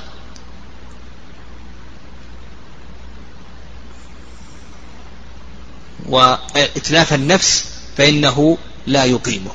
[6.08, 7.64] وإتلاف النفس
[7.96, 9.50] فإنه لا يقيمه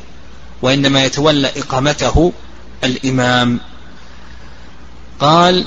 [0.61, 2.33] وإنما يتولى إقامته
[2.83, 3.59] الإمام.
[5.19, 5.65] قال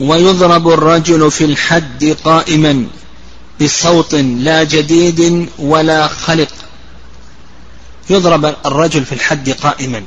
[0.00, 2.86] ويضرب الرجل في الحد قائما.
[3.60, 6.48] بصوت لا جديد ولا خلق.
[8.10, 10.04] يضرب الرجل في الحد قائما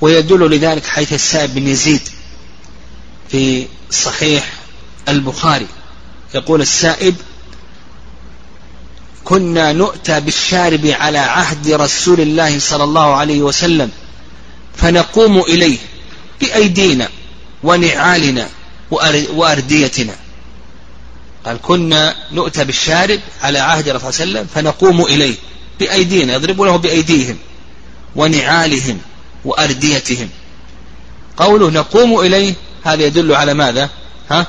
[0.00, 2.00] ويدل لذلك حيث السائب بن يزيد
[3.30, 4.52] في صحيح
[5.08, 5.66] البخاري.
[6.34, 7.14] يقول السائب
[9.24, 13.90] كنا نؤتى بالشارب على عهد رسول الله صلى الله عليه وسلم
[14.76, 15.78] فنقوم إليه
[16.40, 17.08] بأيدينا
[17.62, 18.48] ونعالنا
[19.34, 20.16] وأرديتنا.
[21.46, 25.34] قال كنا نؤتى بالشارب على عهد الرسول صلى الله عليه وسلم فنقوم إليه
[25.80, 27.38] بأيدينا يضرب له بأيديهم
[28.16, 28.98] ونعالهم
[29.44, 30.28] وأرديتهم.
[31.36, 33.90] قوله نقوم إليه هذا يدل على ماذا؟
[34.30, 34.46] ها؟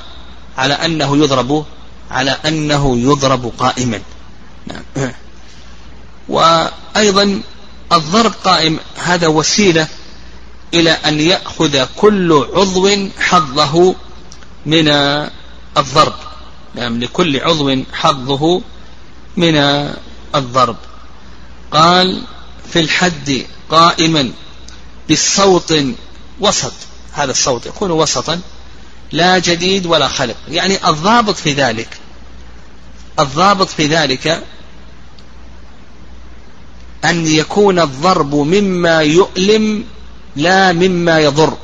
[0.58, 1.64] على أنه يضرب
[2.10, 4.00] على أنه يضرب قائما.
[6.28, 7.42] وأيضا
[7.92, 9.88] الضرب قائم هذا وسيلة
[10.74, 13.94] إلى أن يأخذ كل عضو حظه
[14.66, 14.88] من
[15.76, 16.14] الضرب.
[16.74, 18.62] نعم لكل عضو حظه
[19.36, 19.56] من
[20.34, 20.76] الضرب.
[21.70, 22.22] قال
[22.72, 24.30] في الحد قائما
[25.08, 25.74] بالصوت
[26.40, 26.72] وسط
[27.12, 28.40] هذا الصوت يكون وسطا
[29.12, 30.36] لا جديد ولا خلق.
[30.48, 31.88] يعني الضابط في ذلك
[33.18, 34.42] الضابط في ذلك
[37.04, 39.84] أن يكون الضرب مما يؤلم
[40.36, 41.56] لا مما يضر.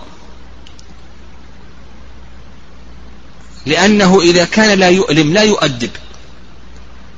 [3.66, 5.90] لأنه إذا كان لا يؤلم لا يؤدب.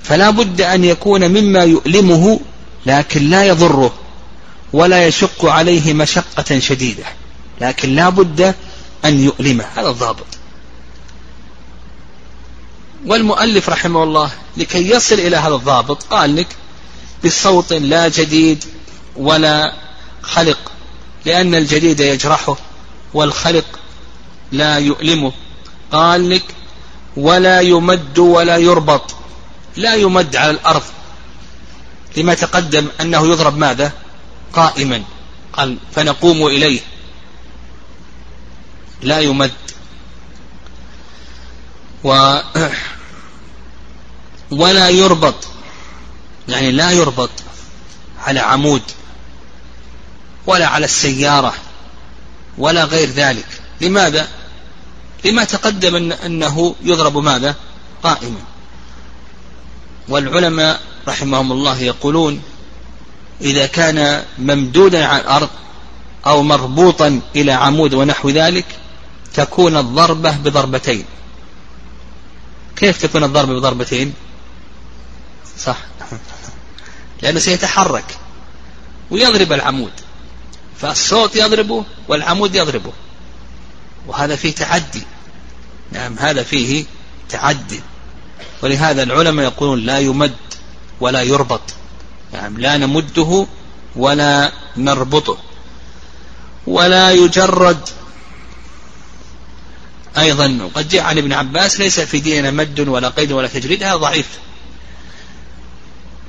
[0.03, 2.41] فلا بد أن يكون مما يؤلمه
[2.87, 3.95] لكن لا يضره
[4.73, 7.05] ولا يشق عليه مشقة شديدة.
[7.61, 8.55] لكن لا بد
[9.05, 10.27] أن يؤلمه هذا الضابط.
[13.07, 16.47] والمؤلف رحمه الله لكي يصل إلى هذا الضابط قال لك
[17.25, 18.65] بصوت لا جديد
[19.17, 19.75] ولا
[20.23, 20.73] خلق
[21.25, 22.57] لأن الجديد يجرحه
[23.15, 23.81] والخلق
[24.53, 25.33] لا يؤلمه.
[25.93, 26.45] قال لك
[27.17, 29.15] ولا يمد ولا يربط.
[29.77, 30.83] لا يمد على الأرض.
[32.17, 33.93] لما تقدم أنه يضرب ماذا؟
[34.53, 35.03] قائما.
[35.53, 36.81] قال فنقوم إليه.
[39.03, 39.53] لا يمد.
[42.05, 42.39] و
[44.63, 45.35] ولا يربط.
[46.49, 47.31] يعني لا يربط
[48.19, 48.83] على عمود
[50.47, 51.55] ولا على السيارة
[52.59, 53.47] ولا غير ذلك.
[53.81, 54.42] لماذا؟
[55.25, 57.55] لما تقدم أنه يضرب ماذا؟
[58.03, 58.41] قائما.
[60.09, 62.43] والعلماء رحمهم الله يقولون
[63.41, 65.49] إذا كان ممدودا على الأرض
[66.27, 68.67] أو مربوطا إلى عمود ونحو ذلك
[69.35, 71.05] تكون الضربة بضربتين.
[72.77, 74.15] كيف تكون الضربة بضربتين؟
[75.59, 75.77] صح.
[77.23, 78.17] لأنه سيتحرك
[79.11, 79.93] ويضرب العمود.
[80.81, 82.93] فالصوت يضربه والعمود يضربه.
[84.07, 85.03] وهذا فيه تعدي.
[85.93, 86.85] نعم هذا فيه
[87.29, 87.81] تعدي.
[88.63, 90.35] ولهذا العلماء يقولون لا يمد
[91.01, 91.61] ولا يربط.
[92.33, 93.47] نعم لا نمده
[93.97, 95.39] ولا نربطه.
[96.67, 97.89] ولا يجرد.
[100.19, 103.97] أيضا وقد جاء عن ابن عباس ليس في ديننا مد ولا قيد ولا تجريد هذا
[103.97, 104.29] ضعيف.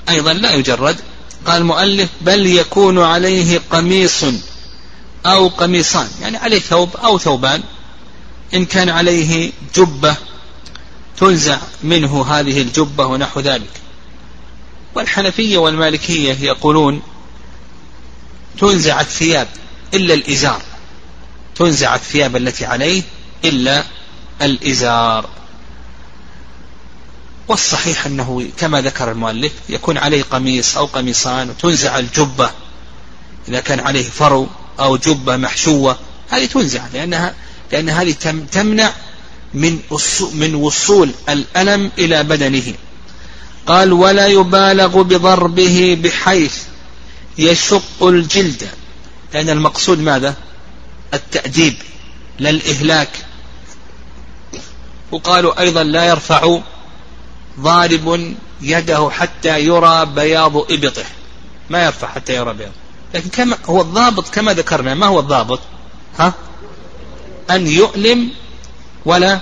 [0.10, 0.96] أيضا لا يجرد.
[1.46, 4.26] قال المؤلف بل يكون عليه قميص
[5.26, 7.64] أو قميصان يعني عليه ثوب أو ثوبان
[8.54, 10.16] إن كان عليه جبة
[11.18, 13.70] تنزع منه هذه الجبة ونحو ذلك.
[14.96, 17.02] والحنفية والمالكية يقولون
[18.60, 19.48] تنزع الثياب
[19.94, 20.62] إلا الإزار
[21.56, 23.04] تنزع الثياب التي عليه
[23.46, 23.84] إلا
[24.42, 25.30] الإزار.
[27.48, 32.52] والصحيح أنه كما ذكر المؤلف يكون عليه قميص أو قميصان وتنزع الجبة
[33.48, 34.48] إذا كان عليه فرو
[34.80, 35.98] أو جبة محشوة
[36.30, 37.34] هذه تنزع لأنها
[37.72, 38.12] لأن هذه
[38.52, 38.94] تمنع
[39.54, 39.80] من
[40.34, 42.74] من وصول الألم إلى بدنه.
[43.68, 46.58] قال ولا يبالغ بضربه بحيث
[47.38, 48.70] يشق الجلد.
[49.34, 50.36] لأن المقصود ماذا؟
[51.14, 51.74] التأديب
[52.40, 53.10] لا الإهلاك.
[55.12, 56.60] وقالوا أيضا لا يرفع
[57.60, 61.06] ضارب يده حتى يرى بياض إبطه.
[61.70, 62.72] ما يرفع حتى يرى بياض.
[63.14, 65.60] لكن كما هو الضابط كما ذكرنا ما هو الضابط؟
[66.20, 66.34] ها؟
[67.52, 68.30] أن يؤلم
[69.06, 69.40] ولا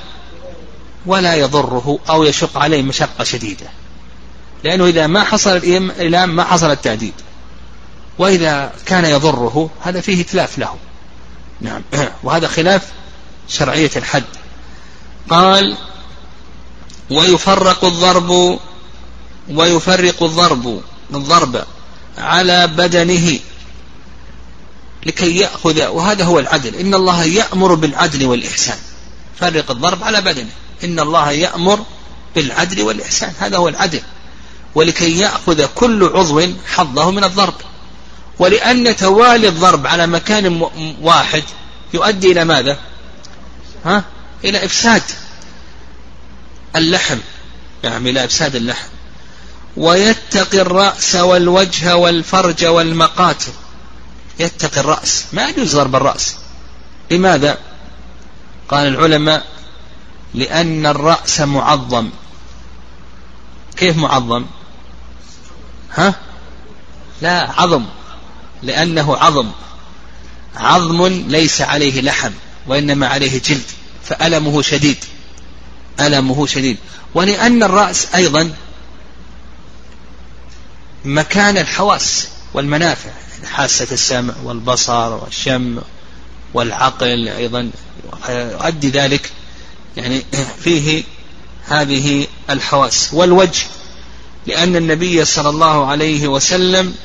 [1.05, 3.67] ولا يضره أو يشق عليه مشقة شديدة.
[4.63, 7.13] لأنه إذا ما حصل الإيلام ما حصل التأديب
[8.17, 10.75] وإذا كان يضره هذا فيه إتلاف له.
[11.61, 11.81] نعم.
[12.23, 12.81] وهذا خلاف
[13.47, 14.23] شرعية الحد.
[15.29, 15.77] قال
[17.11, 18.59] ويفرق الضرب
[19.49, 20.81] ويفرق الضرب
[21.13, 21.63] الضرب
[22.17, 23.39] على بدنه.
[25.05, 26.75] لكي يأخذ وهذا هو العدل.
[26.75, 28.77] إن الله يأمر بالعدل والإحسان.
[29.39, 30.49] فرق الضرب على بدنه.
[30.83, 31.85] إن الله يأمر
[32.35, 33.33] بالعدل والإحسان.
[33.39, 34.01] هذا هو العدل.
[34.75, 37.53] ولكي يأخذ كل عضو حظه من الضرب.
[38.39, 40.61] ولأن توالي الضرب على مكان
[41.01, 41.43] واحد
[41.93, 42.77] يؤدي إلى ماذا؟
[43.85, 44.03] ها؟
[44.43, 45.03] إلى إفساد
[46.75, 47.17] اللحم.
[47.83, 48.87] يعني إلى إفساد اللحم.
[49.77, 53.51] ويتقي الرأس والوجه والفرج والمقاتل.
[54.41, 55.25] يتقي الرأس.
[55.33, 56.35] ما يجوز ضرب الرأس.
[57.11, 57.57] لماذا؟
[58.69, 59.45] قال العلماء
[60.33, 62.09] لأن الرأس معظم.
[63.77, 64.45] كيف معظم؟
[65.93, 66.15] ها؟
[67.21, 67.85] لا عظم.
[68.63, 69.51] لأنه عظم.
[70.55, 72.31] عظم ليس عليه لحم
[72.67, 73.63] وإنما عليه جلد
[74.03, 74.97] فألمه شديد.
[75.99, 76.77] ألمه شديد.
[77.13, 78.53] ولأن الرأس أيضا
[81.05, 83.09] مكان الحواس والمنافع.
[83.45, 85.81] حاسة السمع والبصر والشم
[86.53, 87.71] والعقل أيضا.
[88.29, 89.31] يؤدي ذلك
[89.97, 90.21] يعني
[90.63, 91.03] فيه
[91.65, 93.13] هذه الحواس.
[93.13, 93.65] والوجه
[94.47, 96.95] لأن النبي صلى الله عليه وسلم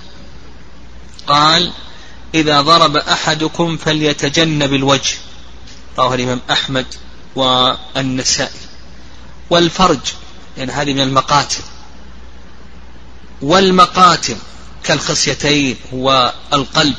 [1.26, 1.72] قال
[2.34, 5.16] إذا ضرب أحدكم فليتجنب الوجه.
[5.98, 6.86] رواه الإمام أحمد
[7.36, 8.60] والنسائي.
[9.50, 10.00] والفرج
[10.58, 11.62] يعني هذه من المقاتل.
[13.42, 14.36] والمقاتل
[14.86, 16.94] كالخصيتين والقلب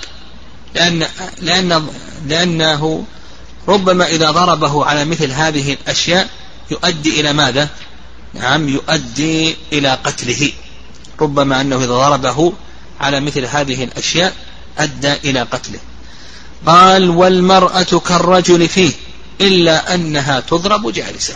[0.76, 1.08] لأن
[1.42, 1.88] لأن
[2.26, 3.06] لأنه
[3.68, 6.28] ربما إذا ضربه على مثل هذه الأشياء
[6.72, 7.70] يؤدي إلى ماذا؟
[8.34, 10.52] نعم يؤدي إلى قتله.
[11.22, 12.54] ربما أنه إذا ضربه
[13.00, 14.34] على مثل هذه الأشياء
[14.78, 15.80] أدى إلى قتله.
[16.66, 18.92] قال والمرأة كالرجل فيه
[19.42, 21.36] إلا أنها تضرب جالسة.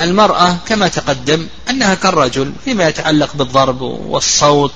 [0.00, 4.72] المرأة كما تقدم أنها كالرجل فيما يتعلق بالضرب والصوت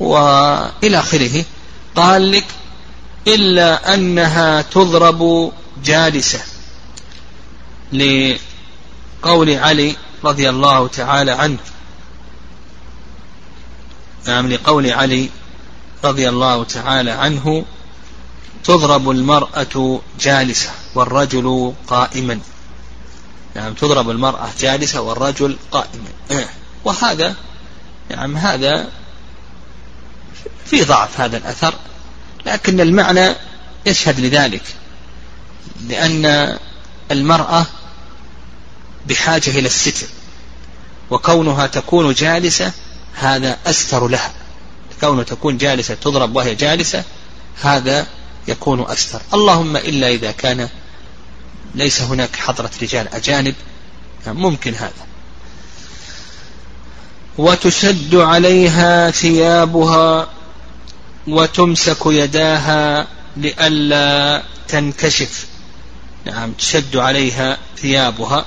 [0.00, 1.44] وإلى آخره.
[1.96, 2.46] قال لك
[3.26, 5.52] إلا أنها تضرب
[5.84, 6.40] جالسة.
[7.92, 11.58] لقول علي رضي الله تعالى عنه.
[14.26, 15.30] نعم لقول علي
[16.04, 17.64] رضي الله تعالى عنه
[18.64, 22.40] تضرب المرأة جالسة والرجل قائما.
[23.54, 26.08] نعم تضرب المرأة جالسة والرجل قائما.
[26.84, 27.34] وهذا
[28.10, 28.88] نعم هذا
[30.66, 31.74] في ضعف هذا الأثر
[32.46, 33.34] لكن المعنى
[33.86, 34.62] يشهد لذلك
[35.88, 36.56] لأن
[37.10, 37.66] المرأة
[39.06, 40.06] بحاجة إلى الستر
[41.10, 42.72] وكونها تكون جالسة
[43.14, 44.32] هذا أستر لها
[45.00, 47.04] كونها تكون جالسة تضرب وهي جالسة
[47.62, 48.06] هذا
[48.48, 49.20] يكون أستر.
[49.34, 50.68] اللهم إلا إذا كان
[51.74, 53.54] ليس هناك حضرة رجال أجانب
[54.26, 55.07] ممكن هذا.
[57.38, 60.28] وتشد عليها ثيابها
[61.28, 65.46] وتمسك يداها لئلا تنكشف.
[66.24, 68.44] نعم تشد عليها ثيابها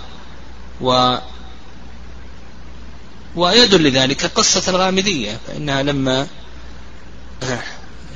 [0.81, 1.17] و
[3.35, 6.27] ويدل لذلك قصة الغامدية فإنها لما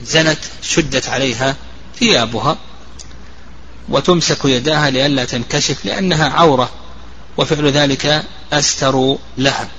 [0.04, 1.56] زنت شدت عليها
[2.00, 2.58] ثيابها
[3.90, 6.70] وتمسك يداها لئلا تنكشف لأنها عورة
[7.38, 9.70] وفعل ذلك أستر لها.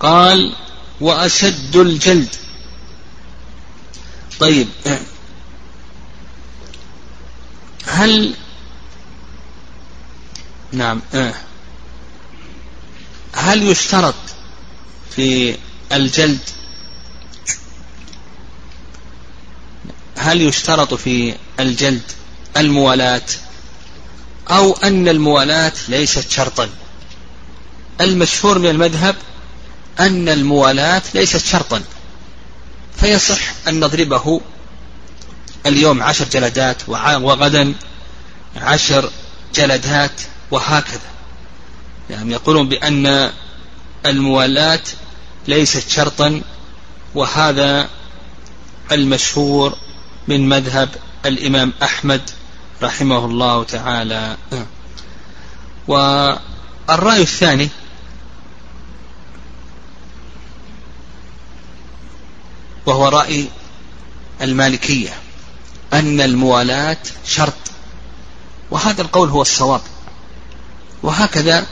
[0.00, 0.56] قال
[1.00, 2.34] وأشد الجلد.
[4.40, 4.68] طيب
[7.86, 8.34] هل
[10.72, 11.02] نعم
[13.32, 14.14] هل يشترط
[15.16, 15.56] في
[15.92, 16.40] الجلد؟
[20.16, 22.02] هل يشترط في الجلد
[22.56, 23.22] الموالاة
[24.50, 26.68] أو أن الموالاة ليست شرطا.
[28.00, 29.16] المشهور من المذهب
[30.00, 31.82] أن الموالاة ليست شرطا.
[32.96, 34.40] فيصح أن نضربه
[35.66, 37.74] اليوم عشر جلدات وغدا
[38.56, 39.10] عشر
[39.54, 41.10] جلدات وهكذا.
[42.10, 43.30] يعني يقولون بأن
[44.06, 44.80] الموالاة
[45.48, 46.42] ليست شرطا
[47.14, 47.88] وهذا
[48.92, 49.76] المشهور
[50.28, 50.88] من مذهب
[51.26, 52.30] الإمام أحمد
[52.82, 54.36] رحمه الله تعالى.
[55.88, 57.68] والرأي الثاني
[62.86, 63.48] وهو رأي
[64.42, 65.10] المالكية
[65.92, 67.54] أن الموالاة شرط.
[68.70, 69.80] وهذا القول هو الصواب.
[71.02, 71.66] وهكذا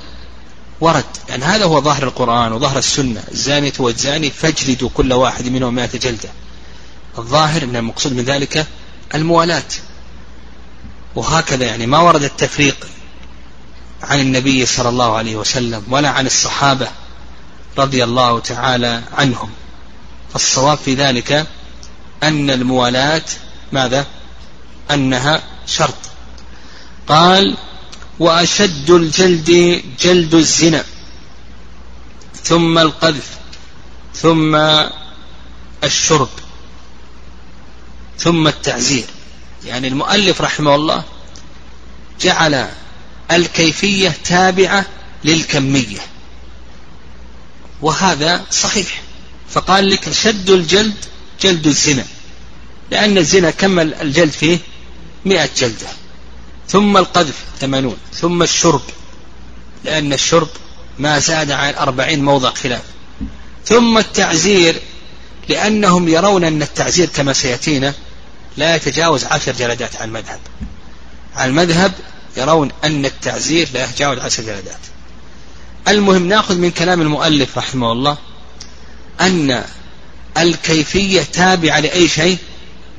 [0.81, 3.25] ورد يعني هذا هو ظاهر القرآن وظاهر السنة.
[3.33, 6.29] الزانية والزاني فاجلدوا كل واحد منهم مائة جلدة.
[7.19, 8.67] الظاهر أن المقصود من ذلك
[9.15, 9.69] الموالاة.
[11.15, 12.87] وهكذا يعني ما ورد التفريق
[14.03, 16.89] عن النبي صلى الله عليه وسلم ولا عن الصحابة
[17.79, 19.51] رضي الله تعالى عنهم.
[20.33, 21.47] فالصواب في ذلك
[22.23, 23.25] أن الموالاة
[23.73, 24.07] ماذا؟
[24.91, 25.95] أنها شرط.
[27.09, 27.57] قال
[28.19, 30.85] وأشد الجلد جلد الزنا
[32.45, 33.39] ثم القذف
[34.15, 34.57] ثم
[35.85, 36.29] الشرب
[38.19, 39.07] ثم التعزير.
[39.65, 41.05] يعني المؤلف رحمه الله
[42.21, 42.69] جعل
[43.31, 44.87] الكيفية تابعة
[45.25, 46.01] للكمية
[47.83, 49.03] وهذا صحيح.
[49.51, 50.95] فقال لك شد الجلد
[51.43, 52.05] جلد الزنا
[52.91, 54.59] لأن الزنا كمل الجلد فيه؟
[55.25, 55.87] مئة جلدة.
[56.69, 58.83] ثم القذف ثمانون ثم الشرب
[59.85, 60.49] لأن الشرب
[60.99, 62.83] ما زاد عن أربعين موضع خلاف.
[63.67, 64.81] ثم التعزير
[65.49, 67.95] لأنهم يرون أن التعزير كما سيأتينا
[68.57, 70.41] لا يتجاوز عشر جلدات على المذهب.
[71.35, 71.93] على المذهب
[72.37, 74.81] يرون أن التعزير لا يتجاوز عشر جلدات.
[75.89, 78.17] المهم نأخذ من كلام المؤلف رحمه الله
[79.21, 79.65] أن
[80.39, 82.39] الكيفية تابعة لأي شيء؟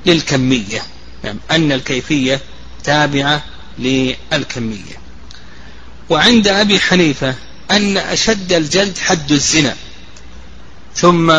[0.06, 0.82] للكمية.
[1.24, 2.42] نعم أن الكيفية
[2.84, 3.44] تابعة
[3.80, 5.00] للكمية.
[6.10, 7.36] وعند أبي حنيفة
[7.72, 9.76] أن أشد الجلد حد الزنا
[10.96, 11.32] ثم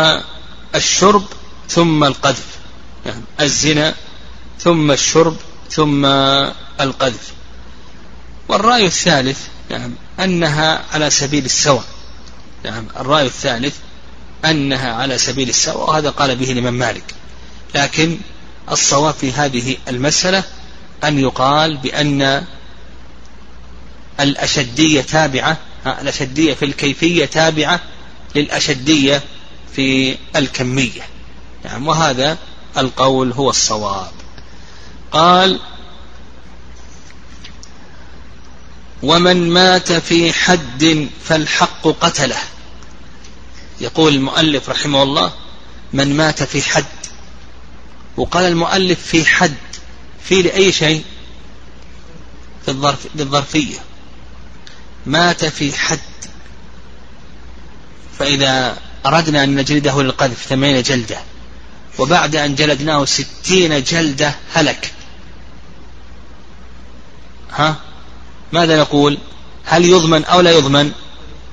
[0.75, 1.25] الشرب
[1.69, 2.47] ثم القذف.
[3.07, 3.95] نعم الزنا
[4.61, 5.37] ثم الشرب
[5.71, 6.05] ثم
[6.81, 7.33] القذف.
[8.49, 9.39] والرأي الثالث
[9.71, 11.85] نعم أنها على سبيل السوى
[12.65, 13.75] نعم الرأي الثالث
[14.45, 17.15] أنها على سبيل السوى وهذا قال به الإمام مالك.
[17.75, 18.19] لكن
[18.71, 20.45] الصواب في هذه المسألة
[21.05, 22.45] أن يقال بأن
[24.21, 27.81] الأشدية تابعة الأشدية في الكيفية تابعة
[28.35, 29.23] للأشدية
[29.77, 31.03] في الكمية.
[31.65, 32.39] نعم وهذا
[32.79, 34.13] القول هو الصواب.
[35.13, 35.61] قال
[39.03, 42.39] ومن مات في حد فالحق قتله.
[43.81, 45.33] يقول المؤلف رحمه الله
[45.93, 46.85] من مات في حد.
[48.17, 49.55] وقال المؤلف في حد
[50.25, 51.05] في لأي شيء؟
[52.65, 53.79] في الظرف للظرفية
[55.07, 55.99] مات في حد.
[58.19, 61.19] فإذا أردنا أن نجلده للقذف ثمانين جلدة
[61.99, 64.93] وبعد أن جلدناه ستين جلدة هلك.
[67.53, 67.77] ها؟
[68.53, 69.19] ماذا نقول؟
[69.65, 70.93] هل يضمن أو لا يضمن؟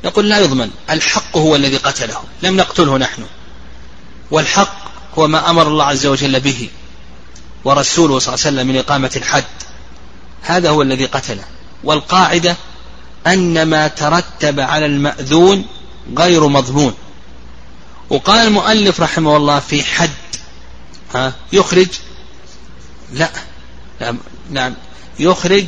[0.06, 0.70] نقول لا يضمن.
[0.90, 2.24] الحق هو الذي قتله.
[2.42, 3.24] لم نقتله نحن.
[4.32, 4.78] والحق
[5.18, 6.70] هو ما أمر الله عز وجل به
[7.66, 9.44] ورسوله صلى الله عليه وسلم من إقامة الحد.
[10.42, 11.44] هذا هو الذي قتله.
[11.84, 12.56] والقاعدة
[13.28, 15.66] أن ما ترتب على المأذون
[16.18, 16.94] غير مضمون.
[18.10, 20.10] وقال المؤلف رحمه الله في حد.
[21.16, 21.88] ها؟ يخرج.
[23.14, 23.30] لا
[24.50, 24.74] نعم.
[25.20, 25.66] يخرج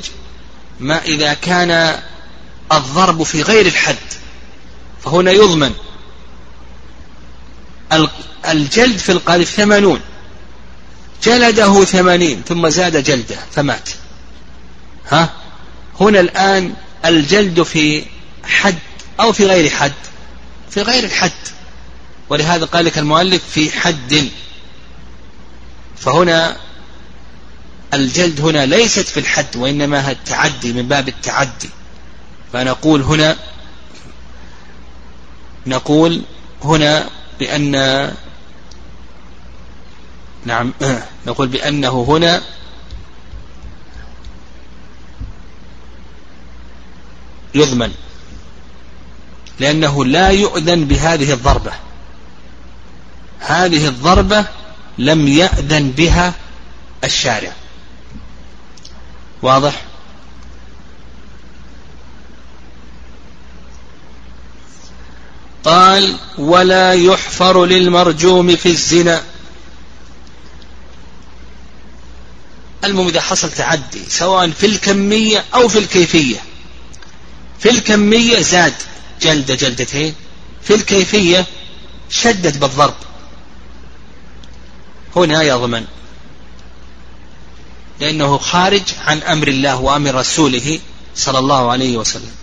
[0.80, 2.00] ما إذا كان
[2.72, 3.96] الضرب في غير الحد.
[5.10, 5.74] فهنا يضمن.
[8.50, 10.02] الجلد في القذف ثمانون.
[11.24, 13.90] جلده ثمانين ثم زاد جلده فمات.
[15.10, 15.34] ها؟
[16.00, 16.74] هنا الآن
[17.06, 18.06] الجلد في
[18.44, 18.78] حد
[19.20, 19.94] أو في غير حد.
[20.70, 21.32] في غير الحد.
[22.30, 24.30] ولهذا قال لك المؤلف في حد.
[25.98, 26.58] فهنا
[27.94, 31.70] الجلد هنا ليست في الحد وإنما التعدي من باب التعدي.
[32.54, 33.38] فنقول هنا
[35.68, 36.22] نقول
[36.64, 37.72] هنا بأن
[40.46, 40.74] نعم
[41.28, 42.42] نقول بأنه هنا
[47.56, 47.94] يضمن
[49.60, 51.72] لأنه لا يؤذن بهذه الضربة.
[53.40, 54.46] هذه الضربة
[54.98, 56.34] لم يأذن بها
[57.04, 57.52] الشارع.
[59.42, 59.89] واضح؟
[65.66, 69.24] قال ولا يحفر للمرجوم في الزنا.
[72.84, 76.38] المهم إذا حصل تعدي سواء في الكمية أو في الكيفية.
[77.60, 78.74] في الكمية زاد
[79.22, 80.16] جلدة جلدتين
[80.64, 81.46] في الكيفية
[82.10, 82.96] شدد بالضرب.
[85.16, 85.86] هنا يضمن
[88.00, 90.80] لأنه خارج عن أمر الله وأمر رسوله
[91.16, 92.39] صلى الله عليه وسلم.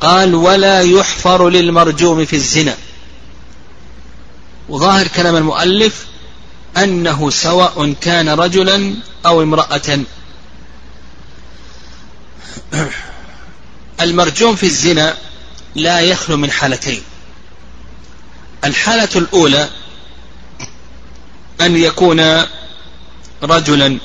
[0.00, 2.76] قال ولا يحفر للمرجوم في الزنا.
[4.68, 6.06] وظاهر كلام المؤلف
[6.76, 8.94] أنه سواء كان رجلا
[9.26, 10.00] أو امرأة.
[14.00, 15.16] المرجوم في الزنا
[15.74, 17.02] لا يخلو من حالتين.
[18.64, 19.68] الحالة الأولى
[21.60, 22.42] أن يكون
[23.42, 23.98] رجلا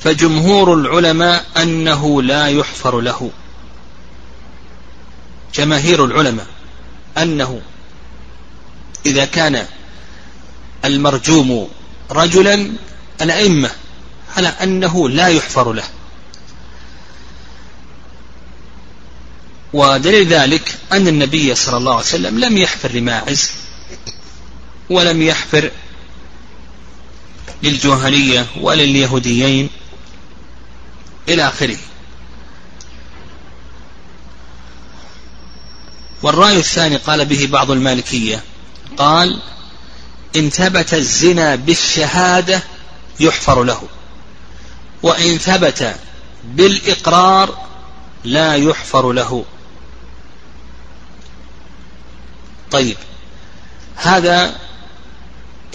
[0.00, 3.30] فجمهور العلماء أنه لا يحفر له.
[5.54, 6.46] جماهير العلماء
[7.18, 7.60] أنه
[9.06, 9.66] إذا كان
[10.84, 11.68] المرجوم
[12.10, 12.72] رجلا
[13.22, 13.70] الأئمة
[14.36, 15.84] على أنه لا يحفر له.
[19.72, 23.50] ودليل ذلك أن النبي صلى الله عليه وسلم لم يحفر لماعز
[24.90, 25.70] ولم يحفر
[27.62, 29.70] للجهنية ولا لليهوديين
[31.28, 31.76] إلى آخره.
[36.22, 38.42] والرأي الثاني قال به بعض المالكية
[38.96, 39.42] قال
[40.36, 42.62] إن ثبت الزنا بالشهادة
[43.20, 43.82] يحفر له
[45.02, 45.96] وإن ثبت
[46.44, 47.66] بالإقرار
[48.24, 49.44] لا يحفر له.
[52.70, 52.96] طيب
[53.96, 54.56] هذا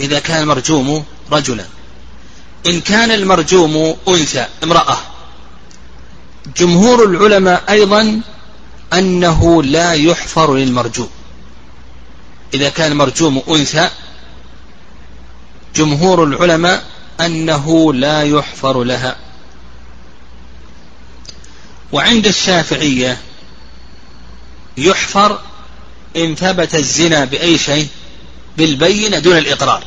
[0.00, 1.64] إذا كان المرجوم رجلا.
[2.66, 5.13] إن كان المرجوم أنثى امرأة
[6.56, 8.20] جمهور العلماء أيضا
[8.92, 11.10] أنه لا يحفر للمرجوم
[12.54, 13.90] إذا كان المرجوم أنثى
[15.76, 16.84] جمهور العلماء
[17.20, 19.16] أنه لا يحفر لها.
[21.92, 23.20] وعند الشافعية
[24.76, 25.40] يحفر
[26.16, 27.88] إن ثبت الزنا بأي شيء
[28.56, 29.84] بالبينة دون الإقرار.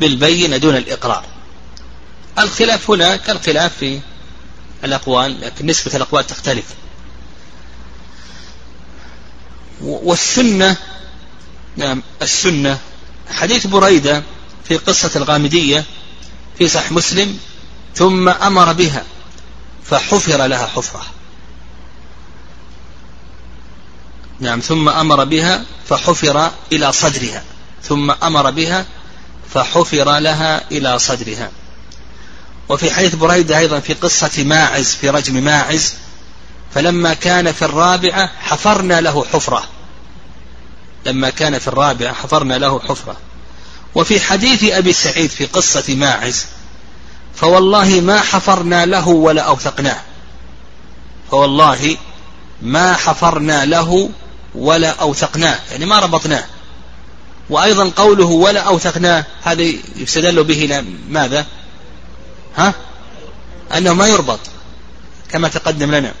[0.00, 1.24] بالبينة دون الإقرار.
[2.38, 4.00] الخلاف هنا كالخلاف في
[4.84, 6.64] الأقوال لكن نسبة الأقوال تختلف.
[9.80, 10.76] والسنة
[11.76, 12.78] نعم السنة.
[13.30, 14.22] حديث بريدة
[14.64, 15.84] في قصة الغامدية
[16.58, 17.38] في صحيح مسلم
[17.94, 19.04] ثم أمر بها
[19.84, 21.06] فحفر لها حفرة.
[24.40, 27.44] نعم ثم أمر بها فحفر إلى صدرها.
[27.82, 28.86] ثم أمر بها
[29.54, 31.50] فحفر لها إلى صدرها.
[32.68, 35.94] وفي حديث بريدة أيضا في قصة ماعز في رجم ماعز
[36.74, 39.64] فلما كان في الرابعة حفرنا له حفرة.
[41.06, 43.16] لما كان في الرابعة حفرنا له حفرة.
[43.94, 46.46] وفي حديث أبي سعيد في قصة ماعز
[47.34, 50.00] فوالله ما حفرنا له ولا أوثقناه.
[51.30, 51.96] فوالله
[52.62, 54.10] ما حفرنا له
[54.54, 55.58] ولا أوثقناه.
[55.70, 56.44] يعني ما ربطناه.
[57.50, 61.46] وأيضا قوله ولا أوثقناه هذا يستدل به ماذا
[62.56, 62.74] ها؟
[63.76, 64.40] أنه ما يربط
[65.30, 66.14] كما تقدم لنا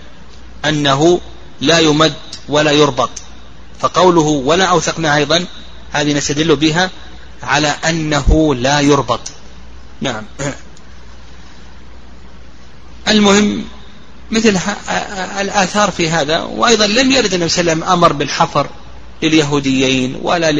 [0.64, 1.20] أنه
[1.60, 2.14] لا يمد
[2.48, 3.10] ولا يربط
[3.80, 5.46] فقوله ولا أوثقناه أيضا
[5.92, 6.90] هذه نستدل بها
[7.42, 9.20] على أنه لا يربط.
[10.00, 10.24] نعم.
[13.08, 13.64] المهم
[14.30, 14.58] مثل
[15.40, 18.66] الآثار في هذا وأيضا لم يرد النبي صلى الله عليه وسلم أمر بالحفر
[19.22, 20.52] لليهوديين ولا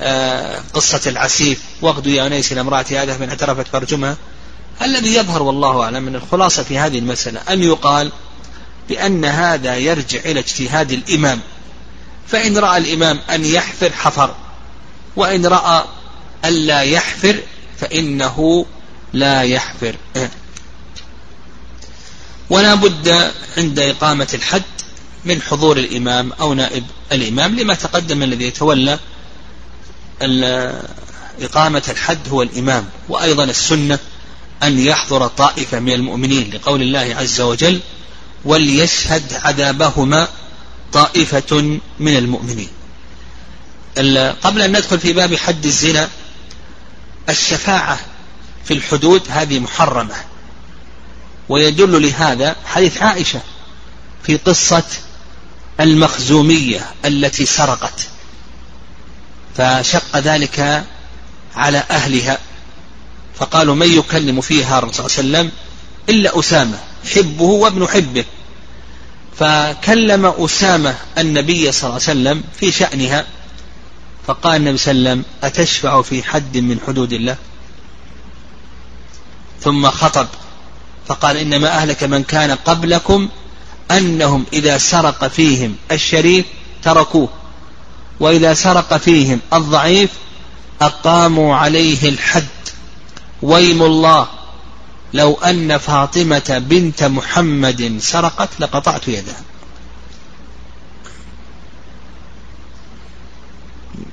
[0.00, 4.16] لقصة العسيف واغدوا يا أنيس امرأة هذا من اعترفت فرجمها
[4.82, 8.12] الذي يظهر والله أعلم من الخلاصة في هذه المسألة أن يقال
[8.88, 11.40] بأن هذا يرجع إلى اجتهاد الإمام.
[12.28, 14.34] فإن رأى الإمام أن يحفر حفر
[15.16, 15.84] وإن رأى
[16.44, 17.36] ألا يحفر
[17.80, 18.66] فإنه
[19.12, 19.96] لا يحفر.
[22.50, 24.62] ولا بد عند إقامة الحد
[25.24, 28.98] من حضور الإمام أو نائب الإمام لما تقدم الذي يتولى
[31.40, 33.98] إقامة الحد هو الإمام وأيضا السنة.
[34.62, 37.80] أن يحضر طائفة من المؤمنين لقول الله عز وجل
[38.44, 40.28] وليشهد عذابهما
[40.92, 42.68] طائفة من المؤمنين.
[44.42, 46.08] قبل أن ندخل في باب حد الزنا
[47.28, 47.98] الشفاعة
[48.64, 50.14] في الحدود هذه محرمة.
[51.48, 53.40] ويدل لهذا حديث عائشة
[54.22, 54.84] في قصة
[55.80, 58.08] المخزومية التي سرقت
[59.56, 60.84] فشق ذلك
[61.56, 62.38] على أهلها.
[63.34, 65.58] فقالوا من يكلم فيها الرسول صلى الله عليه وسلم
[66.08, 66.78] إلا أسامة
[67.14, 68.24] حبه وابن حبه.
[69.38, 73.26] فكلم أسامة النبي صلى الله عليه وسلم في شأنها
[74.26, 77.36] فقال النبي صلى الله عليه وسلم أتشفع في حد من حدود الله؟
[79.60, 80.26] ثم خطب
[81.06, 83.28] فقال إنما أهلك من كان قبلكم
[83.90, 86.44] أنهم إذا سرق فيهم الشريف
[86.82, 87.28] تركوه
[88.20, 90.10] وإذا سرق فيهم الضعيف
[90.80, 92.44] أقاموا عليه الحد.
[93.42, 94.28] ويم الله.
[95.14, 99.42] لو أن فاطمة بنت محمد سرقت لقطعت يدها.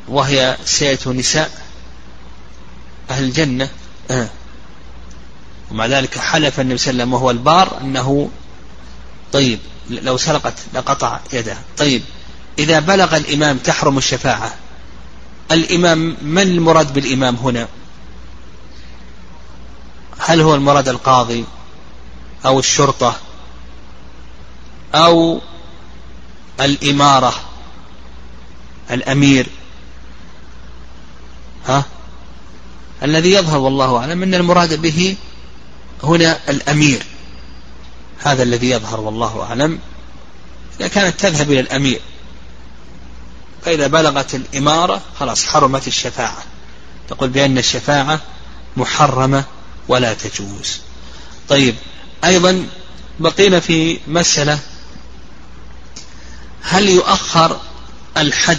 [0.08, 1.52] وهي سيئة نساء
[3.10, 3.70] أهل الجنة.
[4.12, 4.30] آه.
[5.72, 8.30] ومع ذلك حلف النبي صلى الله عليه وسلم وهو البار أنه
[9.34, 9.60] طيب
[9.90, 12.02] لو سرقت لقطع يده طيب
[12.60, 14.54] إذا بلغ الإمام تحرم الشفاعة
[15.52, 17.68] الإمام من المراد بالإمام هنا؟
[20.20, 21.46] هل هو المراد القاضي
[22.46, 23.16] أو الشرطة
[24.96, 25.42] أو
[26.62, 27.34] الإمارة
[28.92, 29.48] الأمير؟
[31.68, 31.86] ها؟
[33.04, 35.16] الذي يظهر والله أعلم أن المراد به
[36.04, 37.04] هنا الأمير.
[38.24, 39.80] هذا الذي يظهر والله أعلم
[40.80, 42.02] إذا كانت تذهب إلى الأمير.
[43.66, 46.44] فإذا بلغت الإمارة خلاص حرمت الشفاعة.
[47.10, 48.22] تقول بأن الشفاعة
[48.78, 49.44] محرمة
[49.88, 50.80] ولا تجوز.
[51.50, 51.76] طيب
[52.24, 52.68] أيضا
[53.20, 54.60] بقينا في مسألة
[56.62, 57.60] هل يؤخر
[58.18, 58.58] الحد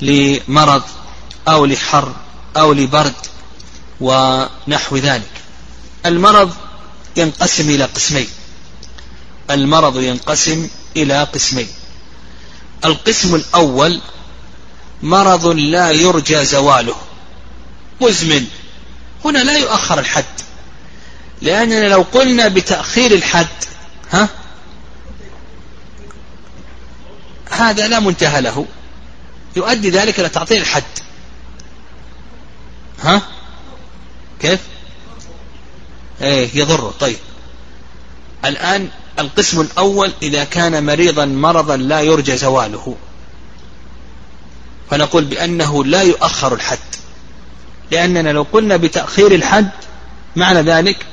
[0.00, 0.82] لمرض
[1.48, 2.14] أو لحر
[2.56, 3.14] أو لبرد
[4.00, 5.30] ونحو ذلك؟
[6.06, 6.54] المرض
[7.16, 8.28] ينقسم إلى قسمين.
[9.50, 11.68] المرض ينقسم إلى قسمين.
[12.84, 14.00] القسم الأول
[15.02, 16.96] مرض لا يرجى زواله
[18.00, 18.46] مزمن.
[19.24, 20.24] هنا لا يؤخر الحد.
[21.42, 23.46] لأننا لو قلنا بتأخير الحد
[24.10, 24.28] ها؟
[27.50, 28.66] هذا لا منتهى له.
[29.56, 30.82] يؤدي ذلك إلى تعطيل الحد.
[33.02, 33.22] ها؟
[34.40, 34.60] كيف؟
[36.20, 37.18] إيه يضره طيب.
[38.44, 38.88] الآن
[39.18, 42.96] القسم الأول إذا كان مريضا مرضا لا يرجى زواله.
[44.90, 46.78] فنقول بأنه لا يؤخر الحد.
[47.90, 49.70] لأننا لو قلنا بتأخير الحد
[50.36, 51.06] معنى ذلك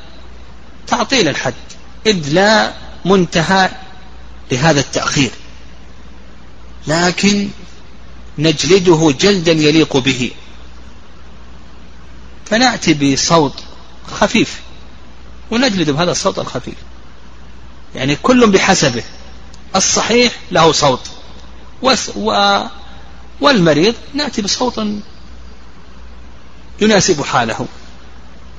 [0.87, 1.53] تعطيل الحد
[2.05, 2.73] إذ لا
[3.05, 3.69] منتهى
[4.51, 5.31] لهذا التأخير.
[6.87, 7.49] لكن
[8.37, 10.31] نجلده جلدا يليق به.
[12.45, 13.63] فنأتي بصوت
[14.11, 14.59] خفيف
[15.51, 16.75] ونجلد بهذا الصوت الخفيف.
[17.95, 19.03] يعني كل بحسبه
[19.75, 21.09] الصحيح له صوت
[22.15, 22.59] و
[23.41, 24.87] والمريض نأتي بصوت
[26.81, 27.67] يناسب حاله.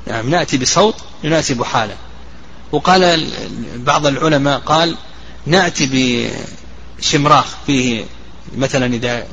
[0.06, 0.94] يعني نأتي بصوت
[1.24, 1.96] يناسب حاله.
[2.72, 3.30] وقال
[3.76, 4.96] بعض العلماء قال
[5.46, 6.18] نأتي
[6.98, 8.04] بشمراخ فيه
[8.56, 9.26] مثلا إذا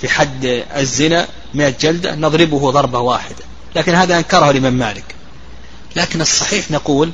[0.00, 3.44] في حد الزنا مئة جلدة نضربه ضربة واحدة.
[3.76, 5.14] لكن هذا أنكره الإمام مالك.
[5.96, 7.10] لكن الصحيح نقول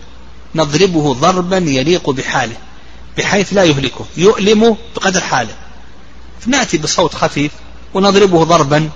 [0.54, 2.56] نضربه ضربا يليق بحاله
[3.18, 5.54] بحيث لا يهلكه يؤلم بقدر حاله.
[6.46, 7.52] نأتي بصوت خفيف
[7.94, 8.90] ونضربه ضربا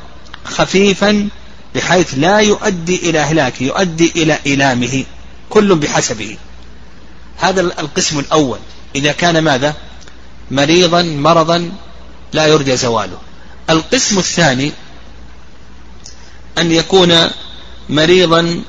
[0.45, 1.29] خفيفا
[1.75, 5.05] بحيث لا يؤدي إلى إهلاكه يؤدي إلى إيلامه
[5.51, 6.37] كل بحسبه.
[7.39, 8.59] هذا القسم الأول.
[8.95, 9.75] إذا كان ماذا؟
[10.51, 11.73] مريضا مرضا
[12.33, 13.19] لا يرجى زواله.
[13.71, 14.73] القسم الثاني
[16.59, 17.31] أن يكون
[17.89, 18.63] مريضا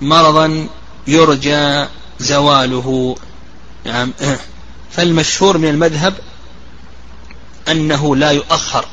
[0.00, 0.68] مرضا
[1.06, 1.86] يرجى
[2.20, 3.16] زواله.
[3.84, 4.12] نعم.
[4.94, 6.14] فالمشهور من المذهب
[7.68, 8.84] أنه لا يؤخر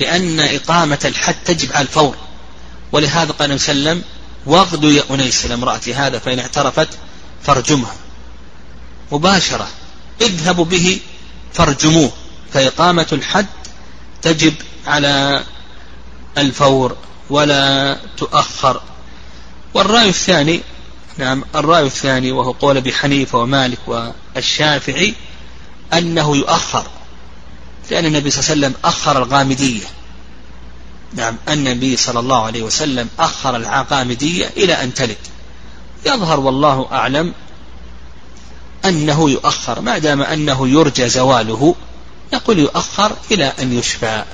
[0.00, 2.16] لأن إقامة الحد تجب على الفور.
[2.96, 4.02] ولهذا قال وسلم
[4.46, 6.88] واغدوا يا أنيس لامرأة هذا فإن اعترفت
[7.42, 7.94] فارجمها.
[9.12, 9.68] مباشرة
[10.20, 11.00] اذهبوا به
[11.52, 12.12] فارجموه
[12.52, 13.46] فإقامة الحد
[14.22, 14.54] تجب
[14.86, 15.44] على
[16.38, 16.96] الفور
[17.30, 18.82] ولا تؤخر.
[19.74, 20.60] والرأي الثاني
[21.18, 25.14] نعم الرأي الثاني وهو قول أبي حنيفة ومالك والشافعي
[25.92, 26.86] أنه يؤخر
[27.90, 29.86] لأن النبي صلى الله عليه وسلم أخر الغامدية.
[31.14, 35.16] نعم النبي صلى الله عليه وسلم أخر الغامدية إلى أن تلد.
[36.06, 37.34] يظهر والله أعلم
[38.84, 41.74] أنه يؤخر ما دام أنه يرجى زواله
[42.32, 44.24] نقول يؤخر إلى أن يشفى.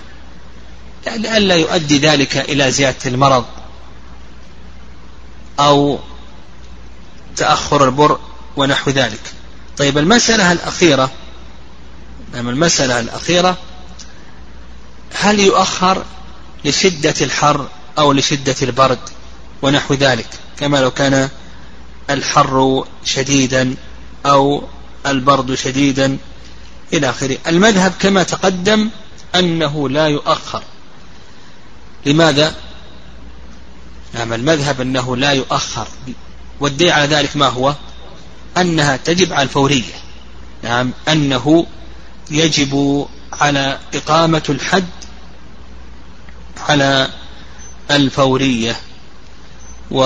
[1.06, 3.44] لئلا يؤدي ذلك إلى زيادة المرض
[5.58, 5.98] أو
[7.36, 8.18] تأخر البر
[8.56, 9.20] ونحو ذلك.
[9.78, 11.10] طيب المسألة الأخيرة
[12.34, 13.56] نعم المسألة الأخيرة
[15.14, 16.04] هل يؤخر
[16.64, 18.98] لشدة الحر أو لشدة البرد
[19.62, 20.26] ونحو ذلك
[20.58, 21.28] كما لو كان
[22.10, 23.74] الحر شديدا
[24.26, 24.64] أو
[25.06, 26.18] البرد شديدا
[26.92, 27.38] إلى آخره.
[27.46, 28.90] المذهب كما تقدم
[29.34, 30.62] أنه لا يؤخر.
[32.06, 32.54] لماذا؟
[34.14, 35.88] نعم المذهب أنه لا يؤخر.
[36.60, 37.74] والدليل على ذلك ما هو؟
[38.56, 39.94] أنها تجب على الفورية.
[40.62, 41.66] نعم أنه
[42.30, 44.84] يجب على إقامة الحد
[46.68, 47.08] على
[47.90, 48.76] الفورية.
[49.90, 50.02] و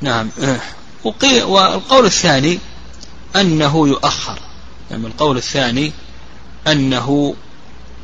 [0.00, 0.30] نعم
[1.44, 2.58] والقول الثاني
[3.36, 4.38] أنه يؤخر.
[4.90, 5.92] نعم القول الثاني
[6.66, 7.34] أنه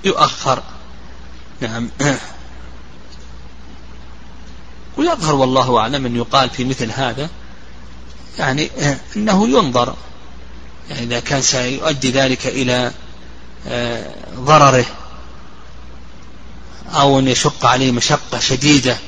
[0.05, 0.63] يؤخر.
[1.61, 1.91] نعم
[4.97, 7.31] ويظهر والله أعلم أن يقال في مثل هذا
[8.39, 8.71] يعني
[9.17, 9.95] أنه ينظر.
[10.91, 12.93] يعني إذا كان سيؤدي ذلك إلى
[13.69, 14.85] آه، ضرره.
[16.95, 18.99] أو أن يشق عليه مشقة شديدة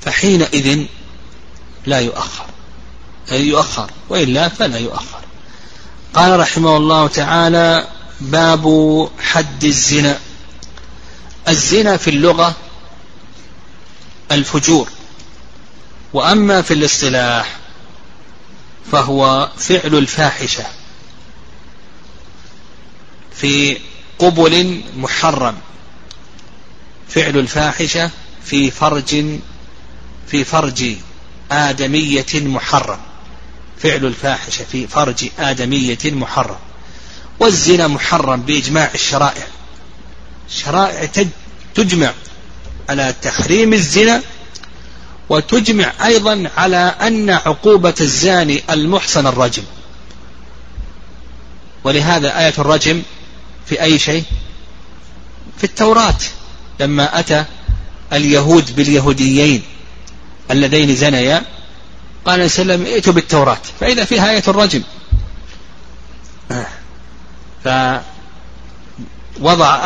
[0.00, 0.86] فحينئذ
[1.86, 2.46] لا يؤخر.
[3.32, 5.20] يؤخر وإلا فلا يؤخر.
[6.14, 7.88] قال رحمه الله تعالى
[8.20, 10.18] باب حد الزنا.
[11.48, 12.54] الزنا في اللغة
[14.32, 14.88] الفجور
[16.12, 17.56] وأما في الاصطلاح
[18.92, 20.64] فهو فعل الفاحشة
[23.34, 23.78] في
[24.18, 25.56] قبل محرم.
[27.08, 28.10] فعل الفاحشة
[28.44, 29.24] في فرج
[30.26, 30.84] في فرج
[31.52, 32.98] آدمية محرم.
[33.78, 36.58] فعل الفاحشة في فرج آدمية محرم.
[37.40, 39.46] والزنا محرم بإجماع الشرائع.
[40.48, 41.08] شرائع
[41.74, 42.12] تجمع
[42.88, 44.22] على تحريم الزنا
[45.28, 49.62] وتجمع أيضا على أن عقوبة الزاني المحصن الرجم.
[51.84, 53.02] ولهذا آية الرجم
[53.66, 54.24] في أي شيء؟
[55.58, 56.18] في التوراة.
[56.80, 57.44] لما أتى
[58.12, 59.62] اليهود باليهوديين
[60.50, 61.44] اللذين زنيا
[62.24, 64.82] قال وسلم ائتوا بالتوراة فإذا فيها آية الرجم.
[67.64, 68.02] فوضع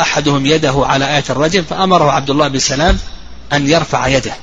[0.01, 2.99] أحدهم يده على آية الرجم فأمره عبد الله بن سلام
[3.53, 4.35] أن يرفع يده.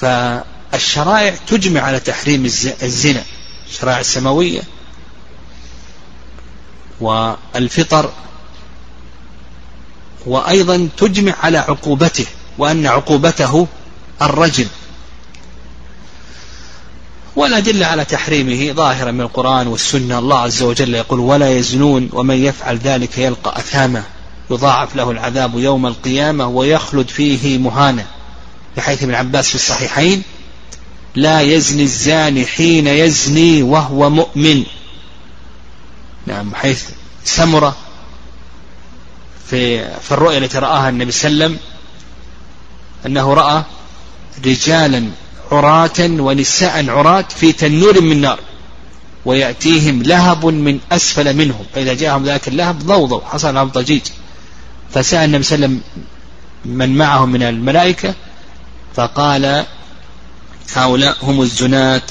[0.00, 2.44] فالشرائع تجمع على تحريم
[2.82, 3.22] الزنا
[3.70, 4.62] الشرائع السماوية
[7.00, 8.12] والفطر
[10.26, 12.26] وأيضا تجمع على عقوبته
[12.58, 13.66] وأن عقوبته
[14.22, 14.66] الرجم
[17.36, 20.18] والأدلة على تحريمه ظاهرة من القرآن والسنة.
[20.18, 24.02] الله عز وجل يقول ولا يزنون ومن يفعل ذلك يلقى أثاما.
[24.50, 28.06] يضاعف له العذاب يوم القيامة ويخلد فيه مهانا.
[28.76, 30.22] بحيث ابن عباس في الصحيحين
[31.14, 34.64] لا يزني الزاني حين يزني وهو مؤمن.
[36.26, 36.84] نعم حيث
[37.24, 37.76] سمرة
[39.52, 41.66] في في الرؤيا التي رآها النبي صلى الله عليه وسلم
[43.06, 43.62] أنه رأى
[44.46, 45.10] رجالا
[45.52, 48.40] عراة ونساء عراة في تنور من نار
[49.24, 54.02] ويأتيهم لهب من أسفل منهم فإذا جاءهم ذاك اللهب ضوضوا حصل لهم ضجيج.
[54.94, 55.82] فسأل النبي صلى الله عليه وسلم
[56.64, 58.14] من معهم من الملائكة
[58.94, 59.64] فقال
[60.74, 62.02] هؤلاء هم الزنات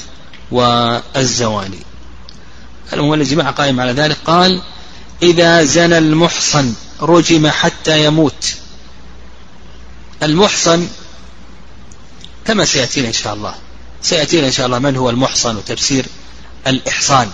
[0.50, 1.78] والزواني.
[2.92, 4.62] المهم الجماعة قائم على ذلك قال
[5.22, 8.54] إذا زنى المحصن رجم حتى يموت.
[10.22, 10.88] المحصن
[12.46, 13.54] كما سيأتينا إن شاء الله.
[14.02, 16.06] سيأتينا إن شاء الله من هو المحصن وتفسير
[16.66, 17.30] الإحصان.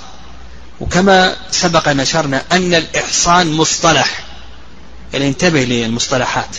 [0.81, 4.25] وكما سبق أن أشرنا أن الإحصان مصطلح.
[5.13, 6.57] يعني انتبه للمصطلحات.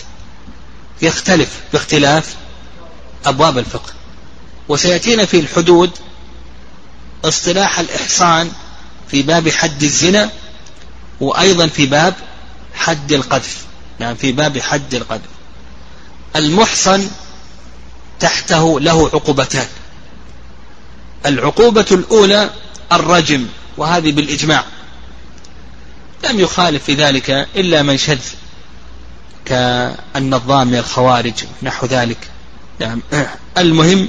[1.02, 2.34] يختلف باختلاف
[3.26, 3.92] أبواب الفقه.
[4.68, 5.90] وسيأتينا في الحدود
[7.24, 8.50] اصطلاح الإحصان
[9.10, 10.30] في باب حد الزنا
[11.20, 12.14] وأيضا في باب
[12.74, 13.64] حد القذف
[13.98, 15.30] نعم في باب حد القذف
[16.36, 17.10] المحصن
[18.20, 19.66] تحته له عقوبتان.
[21.26, 22.50] العقوبة الأولى
[22.92, 23.46] الرجم
[23.76, 24.64] وهذه بالإجماع.
[26.30, 28.20] لم يخالف في ذلك إلا من شذ
[29.44, 32.18] كالنظام من الخوارج نحو ذلك.
[32.80, 33.02] نعم.
[33.58, 34.08] المهم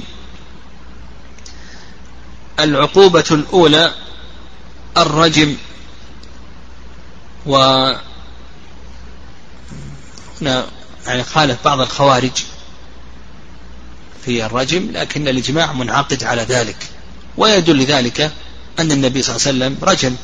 [2.60, 3.94] العقوبة الأولى
[4.96, 5.56] الرجم.
[7.46, 7.56] و
[10.40, 10.66] هنا
[11.06, 12.30] يعني خالف بعض الخوارج
[14.24, 16.76] في الرجم لكن الإجماع منعقد على ذلك.
[17.36, 18.32] ويدل ذلك
[18.78, 20.16] أن النبي صلى الله عليه وسلم رجم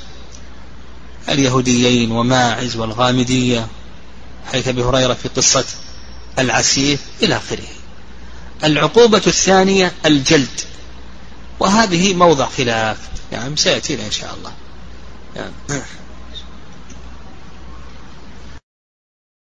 [1.28, 3.66] اليهوديين وماعز والغامدية
[4.52, 5.64] حيث أبي هريرة في قصة
[6.38, 7.68] العسيف إلى آخره.
[8.64, 10.60] العقوبة الثانية الجلد.
[11.60, 12.96] وهذه موضع خلاف.
[13.32, 14.52] نعم سيأتينا إن شاء الله.
[15.36, 15.82] نعم.